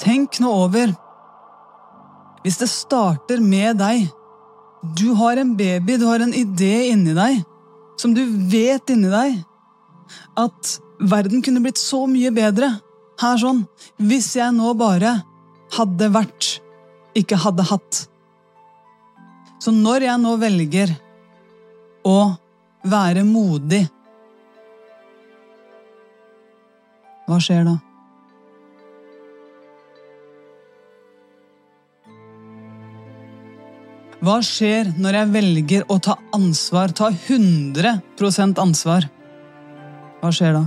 Tenk 0.00 0.40
nå 0.40 0.50
over 0.64 0.94
Hvis 2.40 2.56
det 2.56 2.70
starter 2.72 3.42
med 3.44 3.76
deg 3.82 4.08
du 4.82 5.12
har 5.14 5.36
en 5.36 5.56
baby, 5.56 5.96
du 5.96 6.06
har 6.08 6.22
en 6.24 6.34
idé 6.34 6.90
inni 6.90 7.14
deg, 7.16 7.42
som 8.00 8.14
du 8.16 8.22
vet 8.50 8.92
inni 8.92 9.10
deg, 9.12 9.40
at 10.40 10.76
verden 11.00 11.42
kunne 11.44 11.62
blitt 11.64 11.80
så 11.80 12.06
mye 12.10 12.32
bedre 12.34 12.72
her 13.20 13.40
sånn, 13.40 13.64
hvis 14.00 14.32
jeg 14.38 14.56
nå 14.56 14.72
bare 14.80 15.18
hadde 15.76 16.08
vært, 16.14 16.48
ikke 17.18 17.38
hadde 17.42 17.66
hatt. 17.68 18.04
Så 19.60 19.72
når 19.76 20.08
jeg 20.08 20.22
nå 20.22 20.34
velger 20.40 20.94
å 22.08 22.18
være 22.88 23.26
modig, 23.28 23.84
hva 27.28 27.38
skjer 27.42 27.66
da? 27.68 27.76
Hva 34.20 34.36
skjer 34.44 34.90
når 35.00 35.16
jeg 35.16 35.28
velger 35.32 35.84
å 35.88 35.96
ta 36.04 36.18
ansvar, 36.36 36.92
ta 36.92 37.08
100% 37.08 38.58
ansvar? 38.60 39.06
Hva 40.20 40.32
skjer 40.36 40.58
da? 40.58 40.66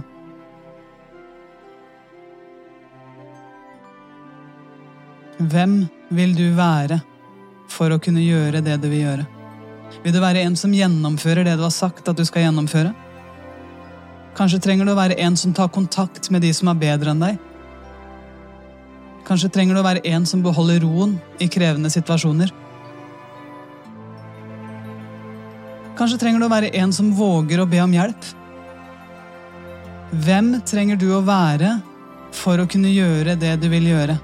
Hvem 5.37 5.75
vil 6.17 6.33
du 6.33 6.47
være 6.57 6.97
for 7.69 7.93
å 7.93 7.99
kunne 8.01 8.23
gjøre 8.25 8.63
det 8.65 8.79
du 8.81 8.89
vil 8.89 9.03
gjøre? 9.03 9.27
Vil 10.01 10.15
du 10.15 10.19
være 10.23 10.41
en 10.47 10.57
som 10.57 10.73
gjennomfører 10.73 11.45
det 11.45 11.53
du 11.59 11.63
har 11.67 11.75
sagt 11.75 12.09
at 12.09 12.17
du 12.17 12.25
skal 12.25 12.47
gjennomføre? 12.47 12.95
Kanskje 14.33 14.63
trenger 14.65 14.89
du 14.89 14.95
å 14.95 14.97
være 14.97 15.19
en 15.21 15.37
som 15.37 15.53
tar 15.53 15.69
kontakt 15.69 16.31
med 16.33 16.41
de 16.41 16.49
som 16.57 16.73
er 16.73 16.81
bedre 16.87 17.13
enn 17.13 17.21
deg? 17.21 17.37
Kanskje 19.29 19.53
trenger 19.53 19.77
du 19.77 19.83
å 19.83 19.85
være 19.85 20.01
en 20.09 20.25
som 20.25 20.41
beholder 20.41 20.81
roen 20.81 21.19
i 21.37 21.51
krevende 21.53 21.93
situasjoner? 21.93 22.62
Kanskje 25.97 26.17
trenger 26.21 26.41
du 26.41 26.47
å 26.47 26.53
være 26.53 26.71
en 26.79 26.93
som 26.95 27.12
våger 27.13 27.62
å 27.62 27.69
be 27.69 27.82
om 27.84 27.91
hjelp? 27.93 28.29
Hvem 30.25 30.56
trenger 30.65 30.97
du 30.97 31.08
å 31.13 31.23
være 31.25 31.75
for 32.34 32.62
å 32.62 32.67
kunne 32.69 32.91
gjøre 32.93 33.36
det 33.38 33.56
du 33.62 33.67
vil 33.69 33.91
gjøre? 33.91 34.17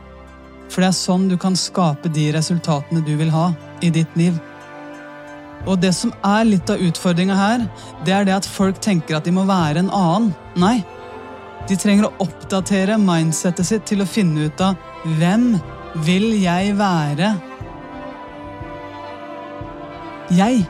For 0.70 0.82
det 0.82 0.90
er 0.90 0.98
sånn 0.98 1.28
du 1.30 1.36
kan 1.42 1.58
skape 1.58 2.10
de 2.14 2.30
resultatene 2.34 3.02
du 3.06 3.16
vil 3.18 3.30
ha 3.34 3.52
i 3.86 3.90
ditt 3.94 4.18
liv. 4.18 4.38
Og 5.68 5.78
det 5.82 5.92
som 5.98 6.14
er 6.26 6.48
litt 6.48 6.70
av 6.72 6.82
utfordringa 6.82 7.38
her, 7.38 7.66
det 8.06 8.16
er 8.16 8.26
det 8.26 8.38
at 8.38 8.50
folk 8.50 8.80
tenker 8.82 9.18
at 9.18 9.28
de 9.28 9.34
må 9.36 9.46
være 9.50 9.84
en 9.84 9.92
annen. 9.94 10.32
Nei. 10.58 10.80
De 11.70 11.78
trenger 11.78 12.08
å 12.08 12.26
oppdatere 12.26 12.98
mindsettet 13.02 13.68
sitt 13.68 13.86
til 13.90 14.02
å 14.02 14.10
finne 14.10 14.48
ut 14.50 14.64
av 14.64 14.80
hvem 15.20 15.52
vil 16.06 16.32
jeg 16.40 16.74
være? 16.80 17.34
Jeg 20.34 20.66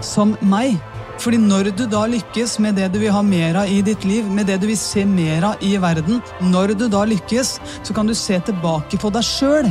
som 0.00 0.36
meg. 0.40 0.78
Fordi 1.22 1.38
når 1.38 1.70
du 1.76 1.84
da 1.86 2.02
lykkes 2.10 2.56
med 2.62 2.78
det 2.80 2.88
du 2.92 2.98
vil 3.02 3.12
ha 3.14 3.22
mer 3.22 3.60
av 3.62 3.70
i 3.70 3.82
ditt 3.84 4.04
liv, 4.08 4.26
med 4.26 4.48
det 4.50 4.58
du 4.62 4.66
vil 4.70 4.78
se 4.78 5.04
mer 5.06 5.52
av 5.52 5.62
i 5.62 5.76
verden, 5.80 6.22
når 6.40 6.74
du 6.78 6.88
da 6.90 7.04
lykkes, 7.06 7.58
så 7.84 7.94
kan 7.94 8.08
du 8.08 8.14
se 8.18 8.40
tilbake 8.48 8.98
på 8.98 9.12
deg 9.14 9.26
sjøl. 9.26 9.68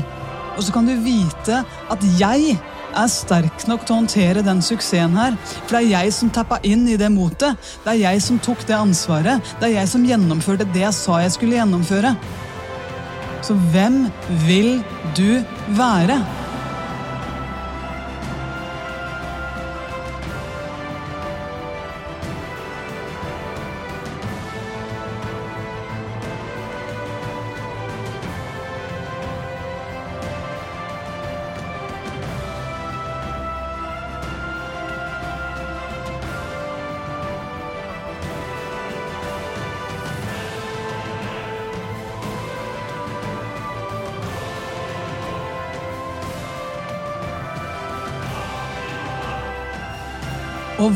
Og 0.55 0.63
så 0.63 0.75
kan 0.75 0.87
du 0.87 0.93
vite 1.03 1.63
at 1.63 2.05
jeg 2.19 2.55
er 2.91 3.11
sterk 3.11 3.65
nok 3.69 3.85
til 3.85 3.95
å 3.95 3.99
håndtere 4.01 4.43
den 4.45 4.61
suksessen 4.63 5.15
her. 5.17 5.37
For 5.63 5.77
det 5.77 5.81
er 5.81 5.89
jeg 5.93 6.15
som 6.15 6.31
tappa 6.33 6.59
inn 6.67 6.85
i 6.91 6.99
det 6.99 7.11
motet. 7.13 7.59
Det 7.85 7.95
er 7.95 8.03
jeg 8.03 8.23
som 8.27 8.39
tok 8.43 8.65
det 8.67 8.77
ansvaret. 8.77 9.53
Det 9.59 9.69
er 9.69 9.77
jeg 9.79 9.91
som 9.93 10.05
gjennomførte 10.07 10.67
det 10.71 10.85
jeg 10.85 10.97
sa 10.97 11.21
jeg 11.23 11.35
skulle 11.37 11.59
gjennomføre. 11.59 12.13
Så 13.41 13.57
hvem 13.73 14.05
vil 14.45 14.77
du 15.17 15.41
være? 15.79 16.19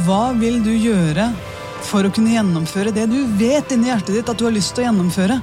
Hva 0.06 0.36
vil 0.38 0.60
du 0.62 0.70
gjøre 0.70 1.32
for 1.86 2.06
å 2.06 2.12
kunne 2.14 2.34
gjennomføre 2.36 2.94
det 2.94 3.08
du 3.10 3.18
vet 3.40 3.72
inni 3.74 3.90
hjertet 3.90 4.20
ditt 4.20 4.30
at 4.30 4.38
du 4.38 4.46
har 4.46 4.54
lyst 4.54 4.76
til 4.76 4.84
å 4.84 4.88
gjennomføre? 4.90 5.40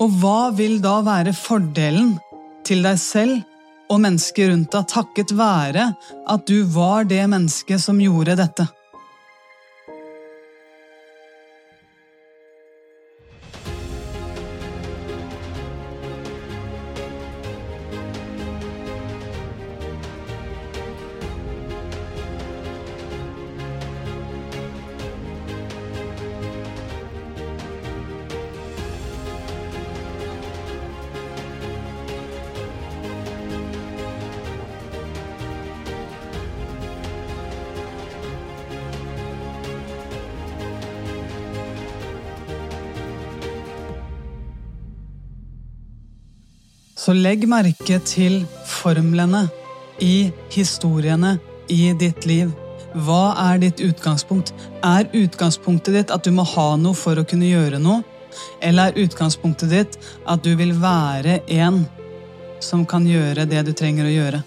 Og 0.00 0.18
hva 0.20 0.50
vil 0.56 0.78
da 0.80 0.98
være 1.04 1.34
fordelen 1.36 2.14
til 2.64 2.84
deg 2.86 2.98
selv 3.00 3.40
og 3.90 4.00
mennesker 4.04 4.52
rundt 4.52 4.72
deg 4.72 4.88
takket 4.88 5.34
være 5.36 5.90
at 6.30 6.46
du 6.48 6.62
var 6.72 7.08
det 7.10 7.22
mennesket 7.28 7.82
som 7.82 8.00
gjorde 8.00 8.38
dette? 8.40 8.68
Så 47.10 47.14
legg 47.18 47.42
merke 47.50 47.96
til 48.06 48.36
formlene 48.70 49.40
i 49.98 50.28
historiene 50.54 51.32
i 51.66 51.88
ditt 51.98 52.22
liv. 52.22 52.52
Hva 53.02 53.32
er 53.48 53.58
ditt 53.64 53.82
utgangspunkt? 53.82 54.52
Er 54.86 55.08
utgangspunktet 55.18 55.96
ditt 55.96 56.14
at 56.14 56.22
du 56.22 56.30
må 56.30 56.44
ha 56.52 56.68
noe 56.78 56.94
for 56.94 57.18
å 57.18 57.26
kunne 57.26 57.50
gjøre 57.50 57.82
noe? 57.82 58.04
Eller 58.62 58.92
er 58.92 59.02
utgangspunktet 59.02 59.74
ditt 59.74 59.98
at 60.22 60.46
du 60.46 60.52
vil 60.54 60.70
være 60.78 61.40
en 61.58 61.82
som 62.62 62.86
kan 62.86 63.10
gjøre 63.10 63.50
det 63.50 63.66
du 63.66 63.74
trenger 63.74 64.06
å 64.06 64.14
gjøre? 64.14 64.44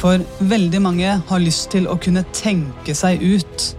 For 0.00 0.24
veldig 0.40 0.84
mange 0.88 1.20
har 1.20 1.44
lyst 1.50 1.68
til 1.76 1.84
å 1.84 2.00
kunne 2.00 2.24
tenke 2.32 2.96
seg 2.96 3.20
ut 3.20 3.72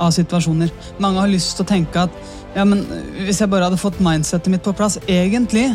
av 0.00 0.16
situasjoner. 0.16 0.72
Mange 1.04 1.20
har 1.20 1.36
lyst 1.36 1.58
til 1.58 1.68
å 1.68 1.74
tenke 1.76 2.08
at 2.08 2.22
ja, 2.56 2.64
men 2.64 2.86
hvis 3.26 3.44
jeg 3.44 3.52
bare 3.52 3.68
hadde 3.68 3.84
fått 3.90 4.00
mindsettet 4.00 4.48
mitt 4.56 4.64
på 4.64 4.72
plass 4.72 4.96
Egentlig 5.04 5.74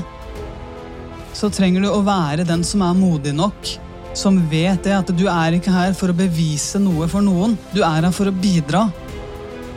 så 1.40 1.48
trenger 1.54 1.86
du 1.86 1.92
å 1.92 2.02
være 2.04 2.44
den 2.48 2.66
som 2.68 2.84
er 2.84 2.98
modig 2.98 3.32
nok, 3.36 3.70
som 4.18 4.42
vet 4.52 4.82
det 4.84 4.96
at 4.98 5.12
du 5.16 5.24
er 5.32 5.56
ikke 5.56 5.72
her 5.72 5.94
for 5.96 6.12
å 6.12 6.18
bevise 6.18 6.82
noe 6.84 7.08
for 7.08 7.24
noen, 7.24 7.56
du 7.72 7.80
er 7.80 8.04
her 8.04 8.12
for 8.16 8.28
å 8.28 8.36
bidra. 8.36 8.90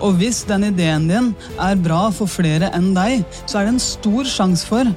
Og 0.02 0.16
hvis 0.18 0.40
den 0.48 0.66
ideen 0.72 1.06
din 1.06 1.30
er 1.62 1.78
bra 1.78 2.08
for 2.14 2.30
flere 2.30 2.72
enn 2.74 2.90
deg, 2.96 3.22
så 3.46 3.60
er 3.60 3.68
det 3.68 3.76
en 3.76 3.84
stor 3.84 4.26
sjanse 4.26 4.66
for 4.66 4.90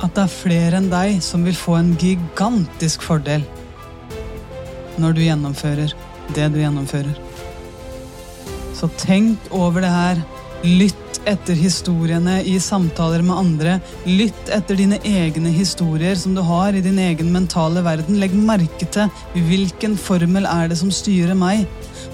at 0.00 0.14
det 0.14 0.22
er 0.22 0.32
flere 0.32 0.78
enn 0.78 0.86
deg 0.92 1.18
som 1.24 1.42
vil 1.44 1.58
få 1.58 1.80
en 1.80 1.90
gigantisk 1.98 3.02
fordel 3.04 3.42
når 5.00 5.16
du 5.16 5.20
gjennomfører 5.24 5.96
det 6.36 6.46
du 6.54 6.60
gjennomfører. 6.60 7.16
Så 8.76 8.88
tenk 9.00 9.50
over 9.50 9.82
det 9.82 9.90
her. 9.90 10.22
Etter 11.28 11.52
historiene 11.52 12.38
i 12.48 12.54
samtaler 12.60 13.20
med 13.24 13.36
andre. 13.36 13.74
Lytt 14.08 14.48
etter 14.48 14.78
dine 14.78 14.96
egne 15.04 15.52
historier 15.52 16.16
som 16.16 16.32
du 16.36 16.40
har 16.46 16.72
i 16.72 16.80
din 16.84 16.98
egen 16.98 17.28
mentale 17.34 17.82
verden. 17.84 18.16
Legg 18.22 18.32
merke 18.32 18.88
til 18.88 19.10
hvilken 19.34 19.98
formel 20.00 20.48
er 20.48 20.70
det 20.70 20.78
som 20.80 20.92
styrer 20.94 21.36
meg, 21.36 21.66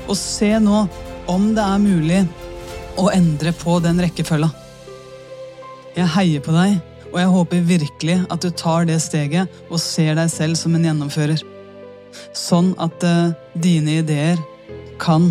og 0.08 0.18
se 0.18 0.50
nå 0.58 0.86
om 1.30 1.52
det 1.54 1.62
er 1.62 1.82
mulig 1.82 2.20
å 2.98 3.08
endre 3.14 3.52
på 3.54 3.78
den 3.84 4.02
rekkefølga. 4.02 4.50
Jeg 5.96 6.12
heier 6.16 6.42
på 6.44 6.54
deg, 6.56 6.80
og 7.12 7.18
jeg 7.20 7.32
håper 7.32 7.68
virkelig 7.70 8.16
at 8.32 8.42
du 8.42 8.50
tar 8.50 8.88
det 8.88 8.98
steget 9.04 9.52
og 9.70 9.78
ser 9.80 10.18
deg 10.18 10.32
selv 10.32 10.58
som 10.58 10.74
en 10.76 10.84
gjennomfører. 10.84 11.44
Sånn 12.36 12.74
at 12.82 13.06
uh, 13.06 13.36
dine 13.54 14.00
ideer 14.02 14.40
kan 15.02 15.30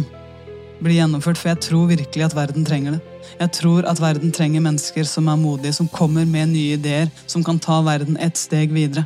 bli 0.80 0.98
gjennomført, 1.00 1.40
for 1.42 1.52
jeg 1.52 1.64
tror 1.68 1.92
virkelig 1.92 2.26
at 2.30 2.38
verden 2.38 2.66
trenger 2.68 2.98
det. 2.98 3.15
Jeg 3.40 3.52
tror 3.58 3.88
at 3.90 4.02
verden 4.02 4.32
trenger 4.36 4.64
mennesker 4.64 5.08
som 5.10 5.28
er 5.32 5.40
modige, 5.40 5.74
som 5.74 5.90
kommer 5.92 6.26
med 6.26 6.54
nye 6.54 6.78
ideer, 6.78 7.12
som 7.28 7.44
kan 7.44 7.60
ta 7.60 7.82
verden 7.86 8.18
et 8.22 8.38
steg 8.40 8.74
videre. 8.76 9.06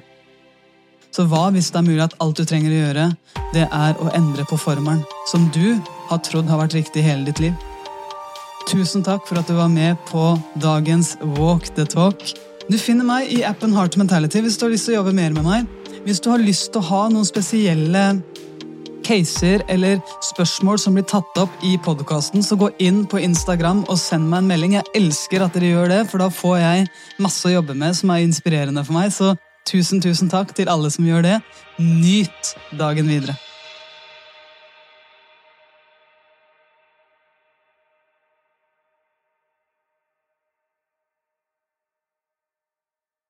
Så 1.09 1.25
hva 1.25 1.47
hvis 1.53 1.71
det 1.73 1.79
er 1.79 1.87
mulig 1.87 2.03
at 2.05 2.13
alt 2.21 2.37
du 2.37 2.45
trenger 2.45 2.73
å 2.73 2.81
gjøre, 2.83 3.07
det 3.55 3.65
er 3.65 3.97
å 3.97 4.11
endre 4.13 4.45
på 4.49 4.59
formelen 4.61 5.01
som 5.31 5.47
du 5.55 5.79
har 6.11 6.21
trodd 6.25 6.49
har 6.51 6.61
vært 6.61 6.77
riktig 6.77 7.05
hele 7.05 7.25
ditt 7.25 7.41
liv? 7.41 7.55
Tusen 8.69 9.01
takk 9.01 9.25
for 9.25 9.39
at 9.41 9.49
du 9.49 9.55
var 9.57 9.71
med 9.73 9.97
på 10.11 10.35
dagens 10.61 11.15
Walk 11.39 11.71
the 11.73 11.87
Talk. 11.89 12.21
Du 12.69 12.77
finner 12.77 13.07
meg 13.07 13.31
i 13.33 13.41
appen 13.47 13.73
Heart 13.73 13.97
Mentality 13.97 14.43
hvis 14.45 14.59
du 14.61 14.67
har 14.67 14.75
lyst 14.75 14.85
til 14.85 14.93
å 14.93 14.99
jobbe 14.99 15.15
mer 15.17 15.33
med 15.33 15.47
meg. 15.47 15.65
Hvis 16.05 16.21
du 16.21 16.29
har 16.29 16.41
lyst 16.41 16.69
til 16.75 16.83
å 16.83 16.89
ha 16.91 16.99
noen 17.09 17.25
spesielle 17.25 18.03
caser 19.09 19.63
eller 19.71 19.99
spørsmål 20.25 20.79
som 20.81 20.97
blir 20.97 21.07
tatt 21.09 21.41
opp 21.41 21.65
i 21.65 21.75
podkasten, 21.81 22.43
så 22.45 22.57
gå 22.59 22.69
inn 22.83 23.03
på 23.09 23.21
Instagram 23.23 23.83
og 23.89 23.97
send 24.01 24.29
meg 24.29 24.43
en 24.43 24.51
melding. 24.53 24.77
Jeg 24.77 24.89
elsker 25.01 25.45
at 25.45 25.57
dere 25.57 25.73
gjør 25.73 25.93
det, 25.95 26.01
for 26.11 26.21
da 26.21 26.29
får 26.33 26.57
jeg 26.61 26.87
masse 27.25 27.49
å 27.49 27.55
jobbe 27.57 27.77
med 27.77 27.97
som 27.97 28.13
er 28.13 28.25
inspirerende 28.27 28.85
for 28.85 28.99
meg. 28.99 29.13
Så 29.15 29.33
tusen, 29.69 30.03
tusen 30.03 30.29
takk 30.29 30.53
til 30.57 30.69
alle 30.69 30.93
som 30.93 31.07
gjør 31.09 31.25
det. 31.25 31.37
Nyt 31.81 32.55
dagen 32.77 33.09
videre. 33.09 33.39